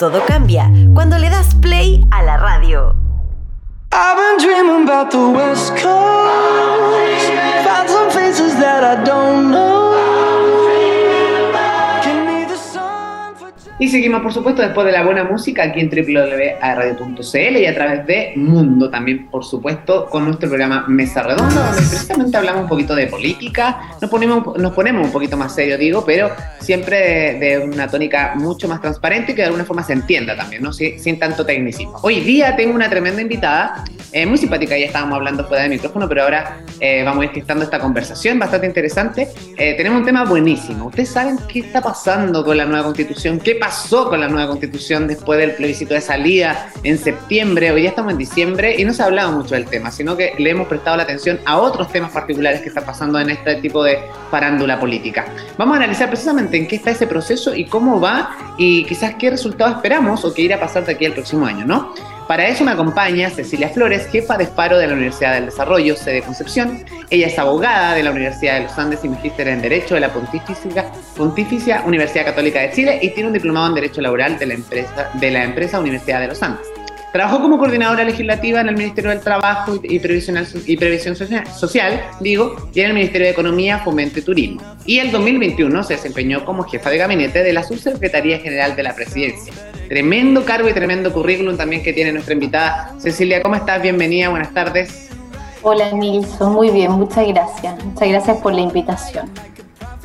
Todo 0.00 0.24
cambia 0.24 0.70
cuando 0.94 1.18
le 1.18 1.28
das 1.28 1.54
play 1.56 2.02
a 2.10 2.22
la 2.22 2.38
radio. 2.38 2.94
Y 13.80 13.88
seguimos, 13.88 14.20
por 14.20 14.30
supuesto, 14.30 14.60
después 14.60 14.86
de 14.86 14.92
la 14.92 15.02
buena 15.02 15.24
música 15.24 15.62
aquí 15.62 15.80
en 15.80 15.88
www.radio.cl 15.88 17.56
y 17.56 17.64
a 17.64 17.74
través 17.74 18.06
de 18.06 18.34
Mundo 18.36 18.90
también, 18.90 19.30
por 19.30 19.42
supuesto, 19.42 20.04
con 20.10 20.26
nuestro 20.26 20.50
programa 20.50 20.84
Mesa 20.86 21.22
Redonda, 21.22 21.64
donde 21.64 21.78
precisamente 21.78 22.36
hablamos 22.36 22.64
un 22.64 22.68
poquito 22.68 22.94
de 22.94 23.06
política, 23.06 23.96
nos 23.98 24.10
ponemos, 24.10 24.58
nos 24.58 24.74
ponemos 24.74 25.06
un 25.06 25.10
poquito 25.10 25.38
más 25.38 25.54
serio, 25.54 25.78
digo, 25.78 26.04
pero 26.04 26.30
siempre 26.60 27.38
de, 27.38 27.58
una 27.58 27.88
tónica 27.88 28.34
mucho 28.36 28.68
más 28.68 28.82
transparente 28.82 29.32
y 29.32 29.34
que 29.34 29.40
de 29.40 29.46
alguna 29.46 29.64
forma 29.64 29.82
se 29.82 29.94
entienda 29.94 30.36
también, 30.36 30.62
¿no? 30.62 30.74
Sin, 30.74 31.18
tanto 31.18 31.46
tecnicismo. 31.46 31.98
Hoy 32.02 32.20
día 32.20 32.56
tengo 32.56 32.74
una 32.74 32.90
tremenda 32.90 33.22
invitada, 33.22 33.84
eh, 34.12 34.26
muy 34.26 34.36
simpática, 34.36 34.76
ya 34.76 34.86
estábamos 34.86 35.16
hablando 35.16 35.46
fuera 35.46 35.62
de 35.62 35.70
micrófono, 35.70 36.06
pero 36.06 36.24
ahora 36.24 36.60
eh, 36.80 37.02
vamos 37.02 37.22
a 37.22 37.24
ir 37.24 37.30
gestando 37.32 37.64
esta 37.64 37.78
conversación 37.78 38.38
bastante 38.38 38.66
interesante. 38.66 39.28
Eh, 39.56 39.74
tenemos 39.76 40.00
un 40.00 40.04
tema 40.04 40.24
buenísimo. 40.24 40.86
¿Ustedes 40.86 41.08
saben 41.08 41.38
qué 41.48 41.60
está 41.60 41.80
pasando 41.80 42.44
con 42.44 42.58
la 42.58 42.66
nueva 42.66 42.84
constitución? 42.84 43.38
¿Qué 43.38 43.54
pasó 43.70 44.08
con 44.08 44.18
la 44.18 44.26
nueva 44.26 44.48
constitución 44.48 45.06
después 45.06 45.38
del 45.38 45.52
plebiscito 45.52 45.94
de 45.94 46.00
salida 46.00 46.72
en 46.82 46.98
septiembre? 46.98 47.70
Hoy 47.70 47.84
ya 47.84 47.90
estamos 47.90 48.10
en 48.10 48.18
diciembre 48.18 48.74
y 48.76 48.84
no 48.84 48.92
se 48.92 49.00
ha 49.00 49.06
hablado 49.06 49.30
mucho 49.30 49.54
del 49.54 49.66
tema, 49.66 49.92
sino 49.92 50.16
que 50.16 50.34
le 50.38 50.50
hemos 50.50 50.66
prestado 50.66 50.96
la 50.96 51.04
atención 51.04 51.38
a 51.44 51.56
otros 51.56 51.86
temas 51.92 52.10
particulares 52.10 52.62
que 52.62 52.68
están 52.70 52.84
pasando 52.84 53.20
en 53.20 53.30
este 53.30 53.54
tipo 53.60 53.84
de 53.84 54.00
farándula 54.28 54.80
política. 54.80 55.24
Vamos 55.56 55.74
a 55.74 55.76
analizar 55.84 56.08
precisamente 56.08 56.56
en 56.56 56.66
qué 56.66 56.74
está 56.74 56.90
ese 56.90 57.06
proceso 57.06 57.54
y 57.54 57.64
cómo 57.66 58.00
va 58.00 58.36
y 58.58 58.82
quizás 58.86 59.14
qué 59.14 59.30
resultado 59.30 59.70
esperamos 59.70 60.24
o 60.24 60.34
qué 60.34 60.42
irá 60.42 60.56
a 60.56 60.60
pasar 60.60 60.84
de 60.84 60.94
aquí 60.94 61.06
al 61.06 61.12
próximo 61.12 61.46
año, 61.46 61.64
¿no? 61.64 61.94
Para 62.26 62.46
eso 62.46 62.64
me 62.64 62.70
acompaña 62.70 63.28
Cecilia 63.30 63.68
Flores, 63.68 64.06
jefa 64.06 64.36
de 64.36 64.44
Esparo 64.44 64.78
de 64.78 64.86
la 64.86 64.94
Universidad 64.94 65.34
del 65.34 65.46
Desarrollo, 65.46 65.96
sede 65.96 66.22
Concepción. 66.22 66.84
Ella 67.10 67.26
es 67.26 67.36
abogada 67.38 67.94
de 67.94 68.04
la 68.04 68.10
Universidad 68.12 68.54
de 68.54 68.60
los 68.62 68.78
Andes 68.78 69.04
y 69.04 69.08
magíster 69.08 69.48
en 69.48 69.62
Derecho 69.62 69.94
de 69.94 70.00
la 70.00 70.12
Pontificia, 70.12 70.92
Pontificia 71.20 71.82
Universidad 71.84 72.24
Católica 72.24 72.60
de 72.60 72.70
Chile 72.70 72.98
y 73.02 73.10
tiene 73.10 73.26
un 73.26 73.34
diplomado 73.34 73.66
en 73.66 73.74
Derecho 73.74 74.00
Laboral 74.00 74.38
de 74.38 74.46
la 75.30 75.44
empresa, 75.44 75.78
Universidad 75.78 76.18
de 76.18 76.28
los 76.28 76.42
Andes. 76.42 76.66
Trabajó 77.12 77.42
como 77.42 77.58
coordinadora 77.58 78.04
legislativa 78.04 78.62
en 78.62 78.70
el 78.70 78.76
Ministerio 78.78 79.10
del 79.10 79.20
Trabajo 79.20 79.78
y, 79.82 79.98
Previsión 79.98 80.46
Social, 80.46 82.00
digo, 82.20 82.70
y 82.72 82.80
en 82.80 82.86
el 82.86 82.94
Ministerio 82.94 83.26
de 83.26 83.32
Economía, 83.34 83.80
Fomento 83.80 84.18
y 84.18 84.22
Turismo. 84.22 84.62
Y 84.86 84.98
el 84.98 85.10
2021 85.10 85.84
se 85.84 85.96
desempeñó 85.96 86.46
como 86.46 86.62
jefa 86.62 86.88
de 86.88 86.96
gabinete 86.96 87.42
de 87.42 87.52
la 87.52 87.64
Subsecretaría 87.64 88.38
General 88.38 88.74
de 88.74 88.82
la 88.82 88.94
Presidencia. 88.94 89.52
Tremendo 89.90 90.46
cargo 90.46 90.70
y 90.70 90.72
tremendo 90.72 91.12
currículum 91.12 91.58
también 91.58 91.82
que 91.82 91.92
tiene 91.92 92.12
nuestra 92.12 92.32
invitada. 92.32 92.94
Cecilia, 92.98 93.42
¿cómo 93.42 93.56
estás? 93.56 93.82
Bienvenida, 93.82 94.30
buenas 94.30 94.54
tardes. 94.54 95.10
Hola, 95.60 95.90
Nilson, 95.92 96.54
muy 96.54 96.70
bien, 96.70 96.92
muchas 96.92 97.28
gracias. 97.28 97.84
Muchas 97.84 98.08
gracias 98.08 98.38
por 98.38 98.54
la 98.54 98.62
invitación. 98.62 99.28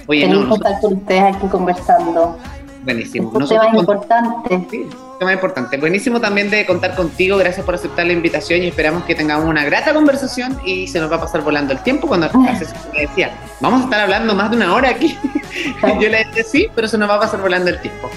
Oye, 0.07 0.27
no, 0.27 0.53
estar 0.53 0.79
con 0.81 0.93
ustedes 0.93 1.35
aquí 1.35 1.47
conversando. 1.47 2.37
Buenísimo. 2.83 3.31
Un 3.33 3.47
tema 3.47 3.69
importante. 3.75 4.67
Sí, 4.69 4.87
tema 5.17 5.33
importante. 5.33 5.77
Buenísimo 5.77 6.21
también 6.21 6.51
de 6.51 6.65
contar 6.67 6.95
contigo. 6.95 7.37
Gracias 7.37 7.65
por 7.65 7.73
aceptar 7.73 8.05
la 8.05 8.13
invitación 8.13 8.61
y 8.61 8.67
esperamos 8.67 9.03
que 9.05 9.15
tengamos 9.15 9.45
una 9.45 9.65
grata 9.65 9.93
conversación 9.93 10.59
y 10.63 10.87
se 10.87 10.99
nos 10.99 11.11
va 11.11 11.15
a 11.15 11.21
pasar 11.21 11.41
volando 11.41 11.73
el 11.73 11.79
tiempo 11.79 12.07
cuando 12.07 12.29
me 12.93 13.01
decía, 13.01 13.31
vamos 13.59 13.81
a 13.81 13.83
estar 13.85 14.01
hablando 14.01 14.35
más 14.35 14.51
de 14.51 14.57
una 14.57 14.73
hora 14.75 14.89
aquí. 14.89 15.17
Yo 15.99 16.09
le 16.09 16.25
decía 16.25 16.43
sí, 16.43 16.67
pero 16.75 16.87
se 16.87 16.97
nos 16.97 17.09
va 17.09 17.15
a 17.15 17.19
pasar 17.21 17.41
volando 17.41 17.71
el 17.71 17.81
tiempo. 17.81 18.09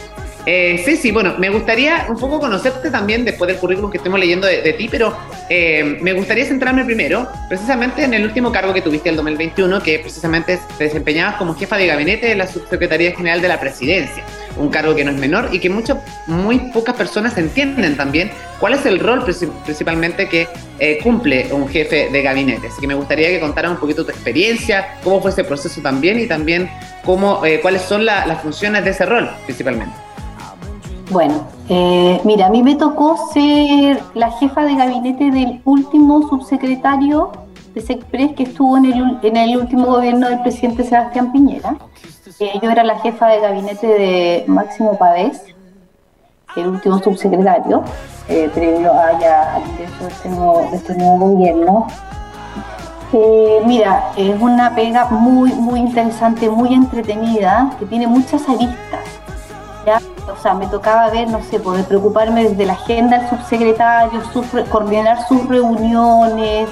Eh, 0.50 0.82
sí, 0.98 1.12
bueno, 1.12 1.34
me 1.36 1.50
gustaría 1.50 2.06
un 2.08 2.16
poco 2.16 2.40
conocerte 2.40 2.90
también 2.90 3.22
después 3.22 3.48
del 3.48 3.58
currículum 3.58 3.90
que 3.90 3.98
estemos 3.98 4.18
leyendo 4.18 4.46
de, 4.46 4.72
ti, 4.72 4.88
pero 4.90 5.14
eh, 5.50 5.98
me 6.00 6.14
gustaría 6.14 6.46
centrarme 6.46 6.86
primero 6.86 7.28
precisamente 7.50 8.04
en 8.04 8.14
el 8.14 8.24
último 8.24 8.50
cargo 8.50 8.72
que 8.72 8.80
tuviste 8.80 9.10
el 9.10 9.16
2021, 9.16 9.82
que 9.82 9.98
precisamente 9.98 10.58
te 10.78 10.84
desempeñabas 10.84 11.34
como 11.36 11.54
jefa 11.54 11.76
de 11.76 11.86
gabinete 11.86 12.28
de 12.28 12.34
la 12.34 12.46
Subsecretaría 12.46 13.14
General 13.14 13.42
de 13.42 13.48
la 13.48 13.60
Presidencia, 13.60 14.24
un 14.56 14.70
cargo 14.70 14.94
que 14.94 15.04
no 15.04 15.10
es 15.10 15.18
menor 15.18 15.50
y 15.52 15.58
que 15.58 15.68
muchas, 15.68 15.98
muy 16.26 16.58
pocas 16.72 16.96
personas 16.96 17.36
entienden 17.36 17.98
también 17.98 18.30
cuál 18.58 18.72
es 18.72 18.86
el 18.86 19.00
rol 19.00 19.24
principalmente 19.66 20.30
que 20.30 20.48
eh, 20.78 20.98
cumple 21.02 21.48
un 21.52 21.68
jefe 21.68 22.08
de 22.10 22.22
gabinete. 22.22 22.68
Así 22.68 22.80
que 22.80 22.86
me 22.86 22.94
gustaría 22.94 23.28
que 23.28 23.38
contaras 23.38 23.72
un 23.72 23.76
poquito 23.76 24.02
tu 24.02 24.12
experiencia, 24.12 24.96
cómo 25.04 25.20
fue 25.20 25.30
ese 25.30 25.44
proceso 25.44 25.82
también 25.82 26.18
y 26.18 26.26
también 26.26 26.70
cómo, 27.04 27.42
cuáles 27.60 27.82
son 27.82 28.06
las 28.06 28.40
funciones 28.40 28.82
de 28.82 28.92
ese 28.92 29.04
rol 29.04 29.28
principalmente. 29.44 30.07
Bueno, 31.10 31.34
eh, 31.70 32.20
mira, 32.24 32.46
a 32.46 32.50
mí 32.50 32.62
me 32.62 32.74
tocó 32.74 33.16
ser 33.32 34.02
la 34.14 34.30
jefa 34.32 34.64
de 34.64 34.74
gabinete 34.74 35.30
del 35.30 35.62
último 35.64 36.28
subsecretario 36.28 37.32
de 37.74 37.80
SECPRES 37.80 38.34
que 38.34 38.42
estuvo 38.42 38.76
en 38.76 38.84
el, 38.84 39.18
en 39.22 39.36
el 39.36 39.56
último 39.56 39.86
gobierno 39.86 40.28
del 40.28 40.40
presidente 40.40 40.84
Sebastián 40.84 41.32
Piñera. 41.32 41.76
Eh, 42.40 42.58
yo 42.62 42.70
era 42.70 42.84
la 42.84 42.98
jefa 42.98 43.28
de 43.28 43.40
gabinete 43.40 43.86
de 43.86 44.44
Máximo 44.48 44.98
Pavés, 44.98 45.42
el 46.56 46.68
último 46.68 46.98
subsecretario, 46.98 47.82
eh, 48.28 48.50
previo 48.54 48.92
a 48.92 49.08
al 49.08 49.62
ingreso 49.66 50.04
de 50.04 50.08
este 50.08 50.28
nuevo, 50.28 50.70
este 50.72 50.94
nuevo 50.94 51.30
gobierno. 51.30 51.86
Eh, 53.14 53.62
mira, 53.64 54.12
es 54.16 54.38
una 54.40 54.74
pega 54.74 55.06
muy, 55.06 55.52
muy 55.54 55.80
interesante, 55.80 56.50
muy 56.50 56.74
entretenida, 56.74 57.70
que 57.78 57.86
tiene 57.86 58.06
muchas 58.06 58.46
aristas. 58.46 58.97
O 60.30 60.36
sea, 60.42 60.54
me 60.54 60.66
tocaba 60.66 61.10
ver, 61.10 61.28
no 61.28 61.42
sé, 61.42 61.58
poder 61.60 61.84
preocuparme 61.84 62.48
desde 62.48 62.66
la 62.66 62.74
agenda 62.74 63.18
del 63.18 63.28
subsecretario, 63.28 64.20
coordinar 64.70 65.26
sus 65.26 65.46
reuniones, 65.48 66.68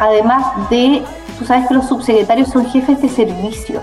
además 0.00 0.68
de, 0.70 1.04
tú 1.38 1.44
sabes 1.44 1.68
que 1.68 1.74
los 1.74 1.86
subsecretarios 1.86 2.48
son 2.48 2.66
jefes 2.66 3.00
de 3.00 3.08
servicio. 3.08 3.80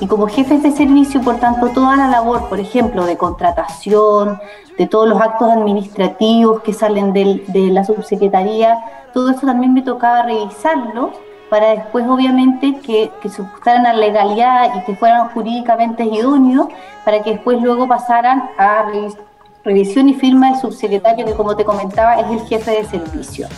Y 0.00 0.06
como 0.06 0.26
jefes 0.26 0.62
de 0.62 0.72
servicio, 0.72 1.20
por 1.20 1.36
tanto, 1.36 1.68
toda 1.68 1.96
la 1.96 2.08
labor, 2.08 2.48
por 2.48 2.58
ejemplo, 2.58 3.06
de 3.06 3.16
contratación, 3.16 4.40
de 4.76 4.86
todos 4.86 5.08
los 5.08 5.20
actos 5.20 5.48
administrativos 5.48 6.62
que 6.62 6.72
salen 6.72 7.12
de 7.12 7.70
la 7.70 7.84
subsecretaría, 7.84 8.78
todo 9.14 9.30
eso 9.30 9.46
también 9.46 9.72
me 9.74 9.82
tocaba 9.82 10.22
revisarlo 10.22 11.12
para 11.52 11.68
después 11.72 12.06
obviamente 12.08 12.78
que, 12.82 13.10
que 13.20 13.28
se 13.28 13.42
ajustaran 13.42 13.84
a 13.84 13.92
la 13.92 13.98
legalidad 13.98 14.74
y 14.74 14.84
que 14.86 14.96
fueran 14.96 15.28
jurídicamente 15.34 16.02
idóneos, 16.02 16.68
para 17.04 17.22
que 17.22 17.32
después 17.32 17.60
luego 17.60 17.86
pasaran 17.86 18.48
a 18.56 18.86
revisión 19.62 20.08
y 20.08 20.14
firma 20.14 20.50
del 20.50 20.58
subsecretario, 20.58 21.26
que 21.26 21.34
como 21.34 21.54
te 21.54 21.66
comentaba 21.66 22.14
es 22.14 22.30
el 22.30 22.48
jefe 22.48 22.70
de 22.70 22.84
servicio. 22.84 23.48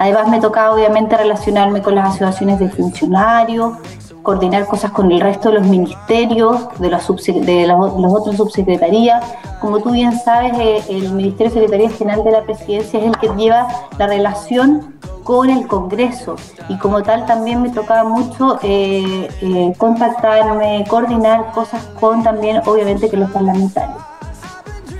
Además 0.00 0.26
me 0.26 0.40
tocaba 0.40 0.74
obviamente 0.74 1.16
relacionarme 1.16 1.80
con 1.80 1.94
las 1.94 2.08
asociaciones 2.08 2.58
de 2.58 2.70
funcionarios, 2.70 3.74
coordinar 4.22 4.66
cosas 4.66 4.90
con 4.90 5.10
el 5.10 5.20
resto 5.20 5.50
de 5.50 5.60
los 5.60 5.66
ministerios, 5.66 6.68
de, 6.78 6.90
los, 6.90 7.06
de 7.24 7.66
los, 7.66 8.14
otros 8.14 8.36
subsecretarías. 8.36 9.24
Como 9.60 9.80
tú 9.80 9.90
bien 9.90 10.18
sabes, 10.18 10.52
eh, 10.58 10.82
el 10.88 11.12
Ministerio 11.12 11.52
Secretaría 11.52 11.90
General 11.90 12.24
de 12.24 12.30
la 12.30 12.42
Presidencia 12.42 13.00
es 13.00 13.06
el 13.06 13.16
que 13.18 13.28
lleva 13.36 13.68
la 13.98 14.06
relación 14.06 14.94
con 15.24 15.50
el 15.50 15.66
Congreso 15.66 16.36
y 16.70 16.78
como 16.78 17.02
tal 17.02 17.26
también 17.26 17.60
me 17.60 17.68
tocaba 17.68 18.08
mucho 18.08 18.58
eh, 18.62 19.28
eh, 19.42 19.74
contactarme, 19.76 20.86
coordinar 20.88 21.52
cosas 21.52 21.84
con 22.00 22.22
también 22.22 22.62
obviamente 22.64 23.10
que 23.10 23.16
los 23.16 23.30
parlamentarios. 23.30 23.98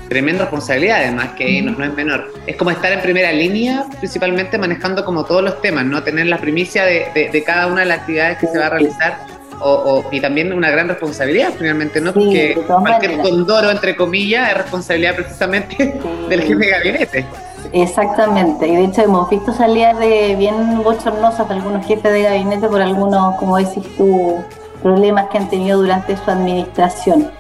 Tremenda 0.08 0.44
responsabilidad 0.44 1.02
además, 1.02 1.30
que 1.36 1.60
no, 1.62 1.84
es 1.84 1.92
menor. 1.94 2.32
Es 2.46 2.56
como 2.56 2.70
estar 2.70 2.92
en 2.92 3.00
primera 3.00 3.30
línea, 3.32 3.84
principalmente 3.98 4.56
manejando 4.56 5.04
como 5.04 5.24
todos 5.24 5.42
los 5.42 5.60
temas, 5.60 5.84
¿no? 5.84 6.02
Tener 6.02 6.26
la 6.26 6.38
primicia 6.38 6.84
de, 6.84 7.42
cada 7.44 7.66
una 7.66 7.80
de 7.80 7.86
las 7.86 7.98
actividades 8.00 8.38
que 8.38 8.46
se 8.46 8.58
va 8.58 8.66
a 8.66 8.70
realizar 8.70 9.18
o, 9.60 10.04
y 10.10 10.20
también 10.20 10.52
una 10.52 10.70
gran 10.70 10.88
responsabilidad 10.88 11.50
finalmente, 11.58 12.00
¿no? 12.00 12.12
Porque 12.12 12.58
cualquier 12.66 13.18
condoro, 13.18 13.70
entre 13.70 13.96
comillas, 13.96 14.50
es 14.50 14.56
responsabilidad 14.56 15.16
precisamente 15.16 16.00
del 16.28 16.42
jefe 16.42 16.54
de 16.54 16.70
gabinete. 16.70 17.26
Exactamente, 17.72 18.66
y 18.66 18.76
de 18.76 18.84
hecho 18.84 19.02
hemos 19.02 19.28
visto 19.28 19.52
salir 19.52 19.88
de 19.96 20.36
bien 20.36 20.82
bochornosas 20.82 21.46
de 21.48 21.54
algunos 21.54 21.84
jefes 21.84 22.12
de 22.12 22.22
gabinete 22.22 22.66
por 22.66 22.80
algunos, 22.80 23.36
como 23.36 23.58
decís 23.58 23.84
tú, 23.96 24.42
problemas 24.82 25.28
que 25.28 25.38
han 25.38 25.50
tenido 25.50 25.78
durante 25.78 26.16
su 26.16 26.30
administración. 26.30 27.30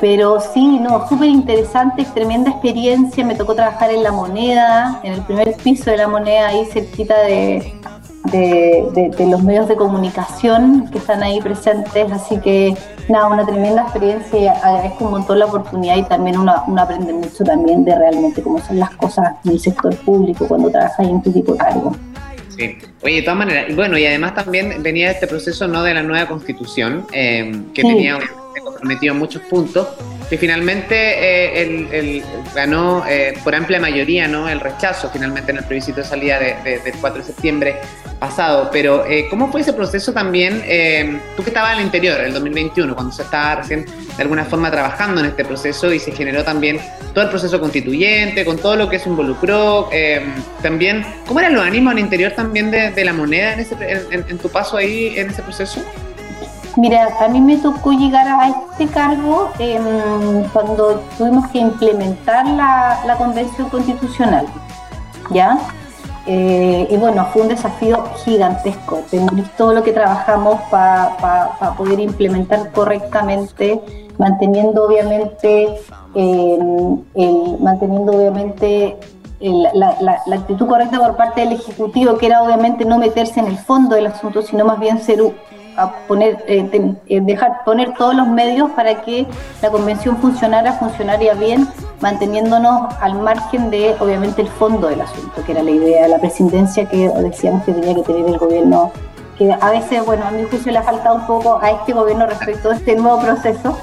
Pero 0.00 0.40
sí, 0.40 0.78
no, 0.78 1.06
súper 1.08 1.28
interesante, 1.28 2.06
tremenda 2.14 2.50
experiencia. 2.50 3.24
Me 3.24 3.34
tocó 3.34 3.54
trabajar 3.54 3.90
en 3.90 4.02
la 4.02 4.12
moneda, 4.12 4.98
en 5.02 5.12
el 5.12 5.22
primer 5.22 5.54
piso 5.56 5.90
de 5.90 5.98
la 5.98 6.08
moneda, 6.08 6.48
ahí 6.48 6.64
cerquita 6.72 7.20
de, 7.22 7.74
de, 8.32 9.26
los 9.26 9.42
medios 9.42 9.68
de 9.68 9.76
comunicación 9.76 10.88
que 10.90 10.96
están 10.96 11.22
ahí 11.22 11.38
presentes. 11.42 12.10
Así 12.12 12.38
que, 12.38 12.74
nada, 13.10 13.28
una 13.28 13.44
tremenda 13.44 13.82
experiencia 13.82 14.38
y 14.38 14.46
agradezco 14.48 15.04
un 15.04 15.10
montón 15.10 15.38
la 15.38 15.46
oportunidad 15.46 15.96
y 15.96 16.02
también 16.04 16.38
uno, 16.38 16.52
aprende 16.78 17.12
mucho 17.12 17.44
también 17.44 17.84
de 17.84 17.94
realmente 17.94 18.42
cómo 18.42 18.58
son 18.58 18.78
las 18.78 18.90
cosas 18.92 19.34
en 19.44 19.52
el 19.52 19.60
sector 19.60 19.94
público 19.96 20.48
cuando 20.48 20.70
trabajas 20.70 21.06
en 21.06 21.20
tu 21.22 21.30
tipo 21.30 21.52
de 21.52 21.58
cargo. 21.58 21.94
Sí. 22.56 22.78
Oye, 23.02 23.16
de 23.16 23.22
todas 23.22 23.38
maneras, 23.38 23.76
bueno, 23.76 23.98
y 23.98 24.06
además 24.06 24.34
también 24.34 24.82
venía 24.82 25.10
este 25.10 25.26
proceso 25.26 25.68
no 25.68 25.82
de 25.82 25.94
la 25.94 26.02
nueva 26.02 26.26
constitución, 26.26 27.06
eh, 27.12 27.52
que 27.72 27.82
tenía 27.82 28.18
comprometido 28.80 29.14
muchos 29.14 29.42
puntos, 29.42 29.88
que 30.30 30.38
finalmente 30.38 30.94
eh, 30.96 32.22
ganó 32.54 33.04
eh, 33.06 33.34
por 33.44 33.54
amplia 33.54 33.78
mayoría 33.78 34.26
¿no? 34.26 34.48
el 34.48 34.60
rechazo 34.60 35.10
finalmente 35.12 35.50
en 35.50 35.58
el 35.58 35.64
plebiscito 35.64 36.00
de 36.00 36.06
salida 36.06 36.38
del 36.38 36.94
4 37.00 37.18
de 37.18 37.24
septiembre 37.24 37.76
pasado. 38.18 38.70
Pero 38.72 39.04
eh, 39.06 39.26
¿cómo 39.28 39.50
fue 39.52 39.60
ese 39.60 39.72
proceso 39.72 40.12
también? 40.12 40.62
tú 41.36 41.42
que 41.42 41.50
estabas 41.50 41.76
al 41.76 41.82
interior, 41.82 42.20
el 42.20 42.32
2021, 42.32 42.94
cuando 42.94 43.12
se 43.12 43.22
estaba 43.22 43.56
recién 43.56 43.84
de 43.84 44.22
alguna 44.22 44.44
forma 44.44 44.70
trabajando 44.70 45.20
en 45.20 45.26
este 45.26 45.44
proceso 45.44 45.92
y 45.92 45.98
se 45.98 46.12
generó 46.12 46.42
también 46.42 46.80
todo 47.12 47.24
el 47.24 47.30
proceso 47.30 47.60
constituyente, 47.60 48.44
con 48.44 48.56
todo 48.56 48.76
lo 48.76 48.88
que 48.88 48.98
se 48.98 49.08
involucró. 49.08 49.90
también, 50.62 51.04
¿cómo 51.26 51.40
eran 51.40 51.54
los 51.54 51.64
ánimos 51.64 51.92
al 51.92 51.98
interior 51.98 52.32
también 52.32 52.70
de, 52.70 53.04
la 53.04 53.12
moneda 53.12 53.54
en, 53.54 53.60
ese, 53.60 53.74
en 54.10 54.38
tu 54.38 54.48
paso 54.48 54.76
ahí 54.76 55.14
en 55.18 55.30
ese 55.30 55.42
proceso? 55.42 55.84
Mira, 56.80 57.14
a 57.20 57.28
mí 57.28 57.42
me 57.42 57.58
tocó 57.58 57.92
llegar 57.92 58.26
a 58.26 58.48
este 58.48 58.86
cargo 58.86 59.50
em, 59.58 60.42
cuando 60.50 61.02
tuvimos 61.18 61.46
que 61.48 61.58
implementar 61.58 62.46
la, 62.46 63.16
convención 63.18 63.68
constitucional, 63.68 64.46
¿ya? 65.30 65.58
Eh, 66.26 66.88
y 66.90 66.96
bueno, 66.96 67.26
fue 67.34 67.42
un 67.42 67.48
desafío 67.48 68.02
gigantesco, 68.24 69.00
todo 69.58 69.74
lo 69.74 69.82
que 69.82 69.92
trabajamos 69.92 70.58
para 70.70 71.74
poder 71.76 72.00
implementar 72.00 72.72
correctamente, 72.72 73.78
manteniendo 74.16 74.86
obviamente, 74.86 75.82
em, 76.14 77.02
manteniendo 77.60 78.12
obviamente 78.12 78.96
la, 79.40 79.96
la, 80.00 80.34
actitud 80.34 80.66
correcta 80.66 80.98
por 80.98 81.14
parte 81.14 81.42
del 81.42 81.52
Ejecutivo, 81.52 82.16
que 82.16 82.24
era 82.24 82.42
obviamente 82.42 82.86
no 82.86 82.96
meterse 82.96 83.40
en 83.40 83.48
el 83.48 83.58
fondo 83.58 83.96
del 83.96 84.06
asunto, 84.06 84.40
sino 84.40 84.64
más 84.64 84.80
bien 84.80 84.98
ser 84.98 85.20
a 85.76 85.92
poner, 86.06 86.44
eh, 86.46 86.96
eh, 87.08 87.20
dejar 87.22 87.64
poner 87.64 87.94
todos 87.94 88.14
los 88.14 88.26
medios 88.26 88.70
para 88.72 89.02
que 89.02 89.26
la 89.62 89.70
convención 89.70 90.16
funcionara, 90.18 90.72
funcionaría 90.74 91.34
bien, 91.34 91.68
manteniéndonos 92.00 92.94
al 93.00 93.14
margen 93.20 93.70
de, 93.70 93.94
obviamente, 94.00 94.42
el 94.42 94.48
fondo 94.48 94.88
del 94.88 95.00
asunto, 95.00 95.42
que 95.44 95.52
era 95.52 95.62
la 95.62 95.70
idea 95.70 96.02
de 96.04 96.08
la 96.08 96.18
presidencia 96.18 96.86
que 96.86 97.08
decíamos 97.08 97.64
que 97.64 97.72
tenía 97.72 97.94
que 97.94 98.02
tener 98.02 98.26
el 98.26 98.38
gobierno, 98.38 98.92
que 99.38 99.52
a 99.52 99.70
veces, 99.70 100.04
bueno, 100.04 100.26
a 100.26 100.30
mi 100.30 100.44
juicio 100.44 100.72
le 100.72 100.78
ha 100.78 100.82
faltado 100.82 101.14
un 101.16 101.26
poco 101.26 101.58
a 101.62 101.70
este 101.70 101.92
gobierno 101.92 102.26
respecto 102.26 102.70
a 102.70 102.74
este 102.74 102.96
nuevo 102.96 103.20
proceso. 103.20 103.76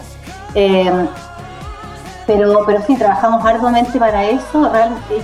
Eh, 0.56 0.92
pero, 2.28 2.64
pero 2.66 2.82
sí, 2.82 2.96
trabajamos 2.98 3.44
arduamente 3.44 3.98
para 3.98 4.26
eso. 4.26 4.70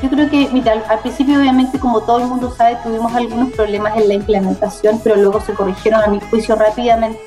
yo 0.02 0.10
creo 0.10 0.30
que, 0.30 0.50
mira, 0.54 0.82
al, 0.88 1.00
principio 1.00 1.38
obviamente, 1.38 1.78
como 1.78 2.00
todo 2.02 2.20
el 2.20 2.28
mundo 2.28 2.50
sabe, 2.50 2.78
tuvimos 2.82 3.14
algunos 3.14 3.52
problemas 3.52 3.98
en 3.98 4.08
la 4.08 4.14
implementación, 4.14 5.02
pero 5.04 5.18
luego 5.18 5.42
se 5.42 5.54
corrigieron 5.54 6.02
a 6.02 6.08
mi 6.08 6.22
juicio 6.22 6.56
rápidamente. 6.56 7.20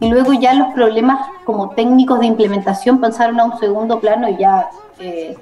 Y 0.00 0.08
luego 0.08 0.32
ya 0.32 0.54
los 0.54 0.72
problemas 0.72 1.28
como 1.44 1.70
técnicos 1.70 2.18
de 2.20 2.26
implementación 2.26 2.98
pasaron 2.98 3.38
a 3.40 3.44
un 3.44 3.58
segundo 3.58 4.00
plano 4.00 4.28
y 4.28 4.38
ya, 4.38 4.68
eh, 4.98 5.36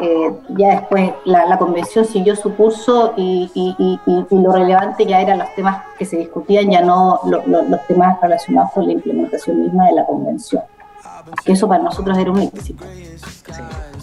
eh, 0.00 0.32
ya 0.56 0.80
después 0.80 1.12
la, 1.26 1.58
convención 1.58 2.06
siguió 2.06 2.34
su 2.34 2.54
curso 2.56 3.12
y, 3.16 3.50
y, 3.54 4.36
lo 4.36 4.52
relevante 4.52 5.04
ya 5.04 5.20
eran 5.20 5.38
los 5.38 5.54
temas 5.54 5.84
que 5.98 6.06
se 6.06 6.16
discutían, 6.16 6.70
ya 6.70 6.80
no 6.80 7.20
los 7.24 7.86
temas 7.86 8.18
relacionados 8.20 8.72
con 8.72 8.86
la 8.86 8.92
implementación 8.92 9.62
misma 9.62 9.86
de 9.86 9.92
la 9.92 10.06
convención 10.06 10.62
que 11.44 11.52
eso 11.52 11.68
para 11.68 11.82
nosotros 11.82 12.16
era 12.18 12.30
un 12.30 12.42
éxito. 12.42 12.84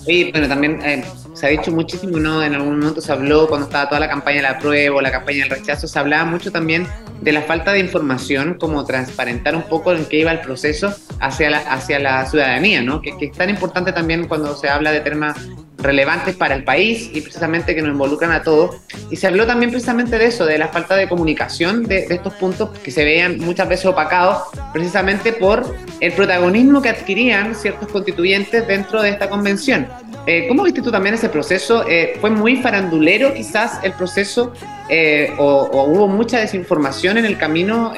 Sí. 0.06 0.30
bueno, 0.32 0.48
también 0.48 0.80
eh, 0.84 1.04
se 1.34 1.46
ha 1.46 1.50
dicho 1.50 1.72
muchísimo, 1.72 2.18
¿no? 2.20 2.44
En 2.44 2.54
algún 2.54 2.80
momento 2.80 3.02
se 3.02 3.12
habló 3.12 3.48
cuando 3.48 3.68
estaba 3.68 3.88
toda 3.90 4.00
la 4.00 4.10
campaña 4.10 4.38
de 4.38 4.44
la 4.44 4.60
prueba 4.60 5.02
la 5.02 5.12
campaña 5.12 5.44
del 5.44 5.50
rechazo, 5.50 5.88
se 5.88 6.00
hablaba 6.00 6.26
mucho 6.26 6.52
también 6.52 6.88
de 7.22 7.32
la 7.32 7.42
falta 7.42 7.74
de 7.74 7.80
información, 7.80 8.56
como 8.56 8.86
transparentar 8.86 9.56
un 9.56 9.64
poco 9.64 9.92
en 9.94 10.06
qué 10.06 10.20
iba 10.20 10.32
el 10.32 10.40
proceso 10.40 10.94
hacia 11.20 11.50
la, 11.50 11.58
hacia 11.58 12.00
la 12.00 12.26
ciudadanía, 12.26 12.82
¿no? 12.82 13.02
Que 13.02 13.16
es 13.20 13.32
tan 13.34 13.50
importante 13.50 13.92
también 13.92 14.28
cuando 14.28 14.56
se 14.56 14.70
habla 14.70 14.92
de 14.92 15.02
temas 15.02 15.38
relevantes 15.82 16.36
para 16.36 16.56
el 16.56 16.64
país 16.64 17.10
y 17.14 17.22
precisamente 17.22 17.76
que 17.76 17.82
nos 17.82 17.92
involucran 17.92 18.32
a 18.32 18.44
todos. 18.44 18.78
Y 19.10 19.16
se 19.16 19.28
habló 19.28 19.46
también 19.46 19.72
precisamente 19.72 20.18
de 20.18 20.26
eso, 20.26 20.46
de 20.46 20.58
la 20.58 20.68
falta 20.68 20.96
de 20.96 21.08
comunicación 21.08 21.84
de, 21.84 22.06
estos 22.10 22.34
puntos 22.34 22.78
que 22.80 22.92
se 22.92 23.04
veían 23.04 23.40
muchas 23.40 23.70
veces 23.70 23.86
opacados 23.86 24.44
precisamente 24.74 25.34
por 25.34 25.66
el 26.00 26.12
protagonismo 26.14 26.82
que 26.82 26.90
adquirían 26.90 27.56
ciertos 27.56 27.88
constituyentes 27.90 28.68
dentro 28.68 29.02
de 29.02 29.10
esta 29.10 29.30
convención. 29.30 29.88
Eh, 30.26 30.48
¿Cómo 30.48 30.64
viste 30.64 30.82
tú 30.82 30.92
también 30.92 31.16
ese 31.16 31.30
proceso? 31.30 31.88
Eh, 31.88 32.18
¿Fue 32.20 32.30
muy 32.30 32.58
farandulero 32.58 33.34
quizás 33.34 33.80
el 33.84 33.94
proceso 33.94 34.54
eh, 34.90 35.34
o, 35.38 35.86
hubo 35.88 36.08
mucha 36.08 36.40
desinformación 36.40 37.18
en 37.18 37.26
el 37.26 37.38
camino 37.38 37.94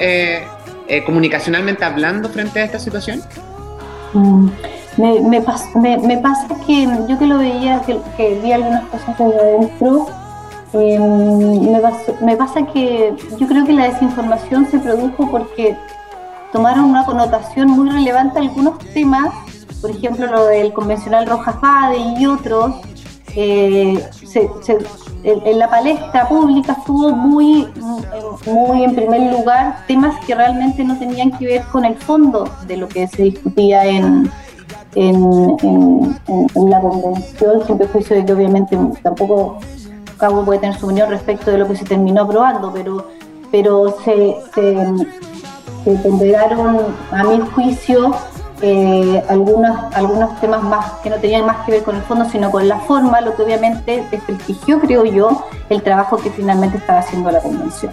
comunicacionalmente 1.06 1.84
hablando 1.84 2.28
frente 2.28 2.60
a 2.60 2.64
esta 2.64 2.78
situación? 2.78 3.22
Mm. 4.12 4.50
Me, 4.98 5.20
me, 5.20 5.40
me, 5.98 6.18
pasa 6.18 6.48
que 6.66 6.86
yo 7.08 7.18
que 7.18 7.26
lo 7.26 7.38
veía, 7.38 7.80
que, 7.80 8.40
vi 8.42 8.52
algunas 8.52 8.84
cosas 8.84 9.16
desde 9.18 9.40
adentro, 9.40 10.06
em, 10.74 11.72
me, 12.20 12.36
pasa 12.36 12.66
que 12.66 13.14
yo 13.38 13.48
creo 13.48 13.64
que 13.64 13.72
la 13.72 13.88
desinformación 13.88 14.66
se 14.70 14.78
produjo 14.78 15.30
porque 15.30 15.76
tomaron 16.52 16.84
una 16.84 17.06
connotación 17.06 17.68
muy 17.68 17.88
relevante 17.88 18.38
algunos 18.38 18.78
temas, 18.92 19.32
por 19.80 19.90
ejemplo 19.90 20.26
lo 20.26 20.44
del 20.46 20.74
convencional 20.74 21.26
Rojas 21.26 21.56
Fade 21.58 21.96
y 22.18 22.26
otros, 22.26 22.74
eh, 23.34 23.98
en, 25.24 25.58
la 25.58 25.70
palestra 25.70 26.28
pública 26.28 26.72
estuvo 26.72 27.12
muy, 27.12 27.66
muy 28.46 28.84
en 28.84 28.94
primer 28.94 29.32
lugar 29.32 29.86
temas 29.86 30.22
que 30.26 30.34
realmente 30.34 30.84
no 30.84 30.98
tenían 30.98 31.30
que 31.30 31.46
ver 31.46 31.62
con 31.72 31.86
el 31.86 31.96
fondo 31.96 32.46
de 32.66 32.76
lo 32.76 32.88
que 32.88 33.06
se 33.08 33.22
discutía 33.22 33.86
en, 33.86 34.30
en, 34.94 36.18
la 36.68 36.80
convención, 36.80 37.64
siempre 37.64 37.88
juicio 37.88 38.16
de 38.16 38.24
que 38.24 38.32
obviamente 38.32 38.76
tampoco 39.02 39.58
Cabo 40.18 40.44
puede 40.44 40.60
tener 40.60 40.78
su 40.78 40.86
opinión 40.86 41.10
respecto 41.10 41.50
de 41.50 41.58
lo 41.58 41.66
que 41.66 41.76
se 41.76 41.84
terminó 41.84 42.22
aprobando, 42.22 42.72
pero, 42.72 43.08
pero 43.50 43.96
se, 44.04 44.36
se, 44.54 45.92
ponderaron, 46.02 46.78
a 47.10 47.24
mi 47.24 47.40
juicio, 47.40 48.14
eh, 48.60 49.22
algunos, 49.28 49.76
algunos 49.94 50.40
temas 50.40 50.62
más 50.62 50.92
que 51.02 51.10
no 51.10 51.16
tenían 51.16 51.46
más 51.46 51.64
que 51.64 51.72
ver 51.72 51.82
con 51.82 51.96
el 51.96 52.02
fondo, 52.02 52.24
sino 52.26 52.50
con 52.50 52.68
la 52.68 52.78
forma, 52.80 53.20
lo 53.20 53.34
que 53.34 53.42
obviamente 53.42 54.06
desprestigió, 54.10 54.78
creo 54.78 55.04
yo, 55.04 55.44
el 55.68 55.82
trabajo 55.82 56.18
que 56.18 56.30
finalmente 56.30 56.76
estaba 56.76 57.00
haciendo 57.00 57.30
la 57.30 57.40
convención 57.40 57.92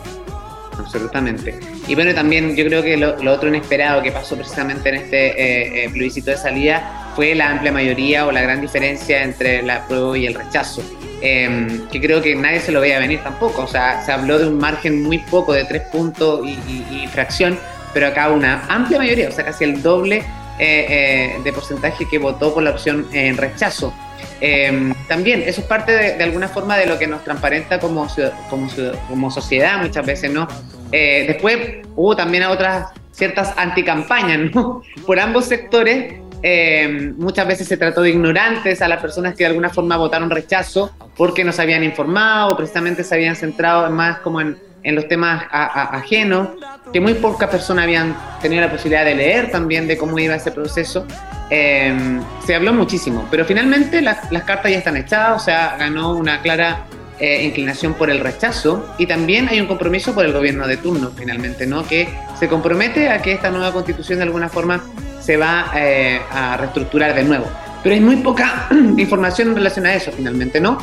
absolutamente. 0.90 1.60
Y 1.88 1.94
bueno, 1.94 2.14
también 2.16 2.56
yo 2.56 2.66
creo 2.66 2.82
que 2.82 2.98
lo, 2.98 3.32
otro 3.32 3.48
inesperado 3.48 4.02
que 4.02 4.12
pasó 4.12 4.36
precisamente 4.36 4.90
en 4.90 4.96
este 4.96 5.28
eh, 5.28 5.86
eh, 5.86 5.90
plebiscito 5.90 6.32
de 6.32 6.38
salida 6.38 7.12
fue 7.16 7.36
la 7.36 7.52
amplia 7.52 7.72
mayoría 7.72 8.26
o 8.26 8.32
la 8.32 8.42
gran 8.42 8.60
diferencia 8.60 9.24
entre 9.24 9.62
la 9.62 9.78
apruebo 9.78 10.16
y 10.16 10.26
el 10.26 10.34
rechazo. 10.34 10.84
Em, 11.22 11.88
que 11.90 12.00
creo 12.00 12.22
que 12.22 12.34
nadie 12.34 12.62
se 12.62 12.72
lo 12.72 12.82
veía 12.82 12.98
venir 12.98 13.22
tampoco. 13.22 13.64
O 13.64 13.68
sea, 13.68 14.04
se 14.04 14.12
habló 14.12 14.40
de 14.40 14.48
un 14.48 14.58
margen 14.58 15.04
muy 15.04 15.20
poco, 15.20 15.54
de 15.54 15.66
tres 15.66 15.84
puntos 15.92 16.42
y, 16.46 17.08
fracción, 17.08 17.60
pero 17.94 18.08
acá 18.08 18.30
una 18.30 18.64
amplia 18.68 19.00
mayoría, 19.00 19.30
o 19.30 19.32
sea, 19.32 19.46
casi 19.46 19.66
el 19.66 19.82
doble 19.82 20.24
eh, 20.60 21.36
de 21.44 21.54
porcentaje 21.54 22.08
que 22.10 22.18
votó 22.18 22.54
por 22.54 22.64
la 22.64 22.72
opción 22.72 23.08
en 23.12 23.38
rechazo. 23.38 23.94
Em, 24.42 24.94
también 25.08 25.44
eso 25.46 25.62
es 25.62 25.68
parte 25.68 25.92
de, 25.92 26.24
alguna 26.24 26.48
forma 26.48 26.78
de 26.78 26.86
lo 26.86 26.98
que 26.98 27.08
nos 27.08 27.24
transparenta 27.24 27.80
como, 27.80 28.08
como, 28.50 28.70
como 29.08 29.32
sociedad 29.32 29.82
muchas 29.82 30.06
veces, 30.06 30.32
¿no? 30.32 30.48
Eh, 30.92 31.26
después 31.28 31.86
hubo 31.96 32.16
también 32.16 32.44
otras 32.46 32.88
ciertas 33.12 33.54
anticampañas, 33.58 34.54
¿no? 34.54 34.82
Por 35.06 35.20
ambos 35.20 35.46
sectores. 35.46 36.16
Em, 36.42 37.18
muchas 37.18 37.46
veces 37.46 37.68
se 37.68 37.76
trató 37.76 38.02
de 38.02 38.12
ignorantes 38.12 38.82
a 38.82 38.88
las 38.88 39.02
personas 39.02 39.34
que 39.36 39.44
de 39.44 39.48
alguna 39.48 39.70
forma 39.70 39.98
votaron 39.98 40.30
rechazo 40.30 40.90
porque 41.18 41.44
no 41.44 41.52
se 41.52 41.62
habían 41.62 41.84
informado, 41.84 42.56
precisamente 42.56 43.04
se 43.04 43.14
habían 43.14 43.36
centrado 43.36 43.90
más 43.92 44.20
como 44.20 44.40
en, 44.40 44.58
en 44.84 44.96
los 44.96 45.08
temas 45.08 45.44
ajenos, 45.52 46.50
que 46.94 47.00
muy 47.00 47.14
pocas 47.16 47.50
personas 47.50 47.84
habían 47.84 48.16
tenido 48.42 48.62
la 48.62 48.72
posibilidad 48.72 49.06
de 49.06 49.16
leer 49.16 49.52
también 49.52 49.88
de 49.88 49.98
cómo 49.98 50.18
iba 50.18 50.36
ese 50.36 50.52
proceso. 50.52 51.06
Em, 51.50 52.22
se 52.46 52.56
habló 52.56 52.74
muchísimo, 52.74 53.28
pero 53.30 53.44
finalmente 53.44 54.02
las, 54.02 54.20
cartas 54.46 54.72
ya 54.72 54.78
están 54.78 54.98
echadas, 54.98 55.42
o 55.42 55.46
sea, 55.46 55.76
ganó 55.78 56.14
una 56.14 56.42
clara 56.42 56.86
eh, 57.20 57.44
inclinación 57.44 57.94
por 57.96 58.10
el 58.10 58.20
rechazo 58.20 58.94
y 58.98 59.06
también 59.06 59.50
hay 59.50 59.60
un 59.60 59.68
compromiso 59.68 60.14
por 60.14 60.26
el 60.26 60.34
gobierno 60.34 60.68
de 60.68 60.78
turno, 60.78 61.12
finalmente, 61.16 61.68
¿no? 61.68 61.86
Que 61.86 62.08
se 62.40 62.48
compromete 62.48 63.10
a 63.10 63.22
que 63.22 63.34
esta 63.34 63.50
nueva 63.50 63.74
constitución 63.74 64.20
de 64.20 64.24
alguna 64.24 64.50
forma 64.50 64.82
se 65.20 65.38
va 65.38 65.72
eh, 65.76 66.22
a 66.32 66.58
reestructurar 66.58 67.14
de 67.14 67.24
nuevo. 67.24 67.46
Pero 67.84 67.96
hay 67.96 68.02
muy 68.02 68.18
poca 68.18 68.68
información 68.98 69.50
en 69.50 69.56
relación 69.56 69.86
a 69.86 69.94
eso, 69.94 70.12
finalmente, 70.12 70.60
¿no? 70.60 70.78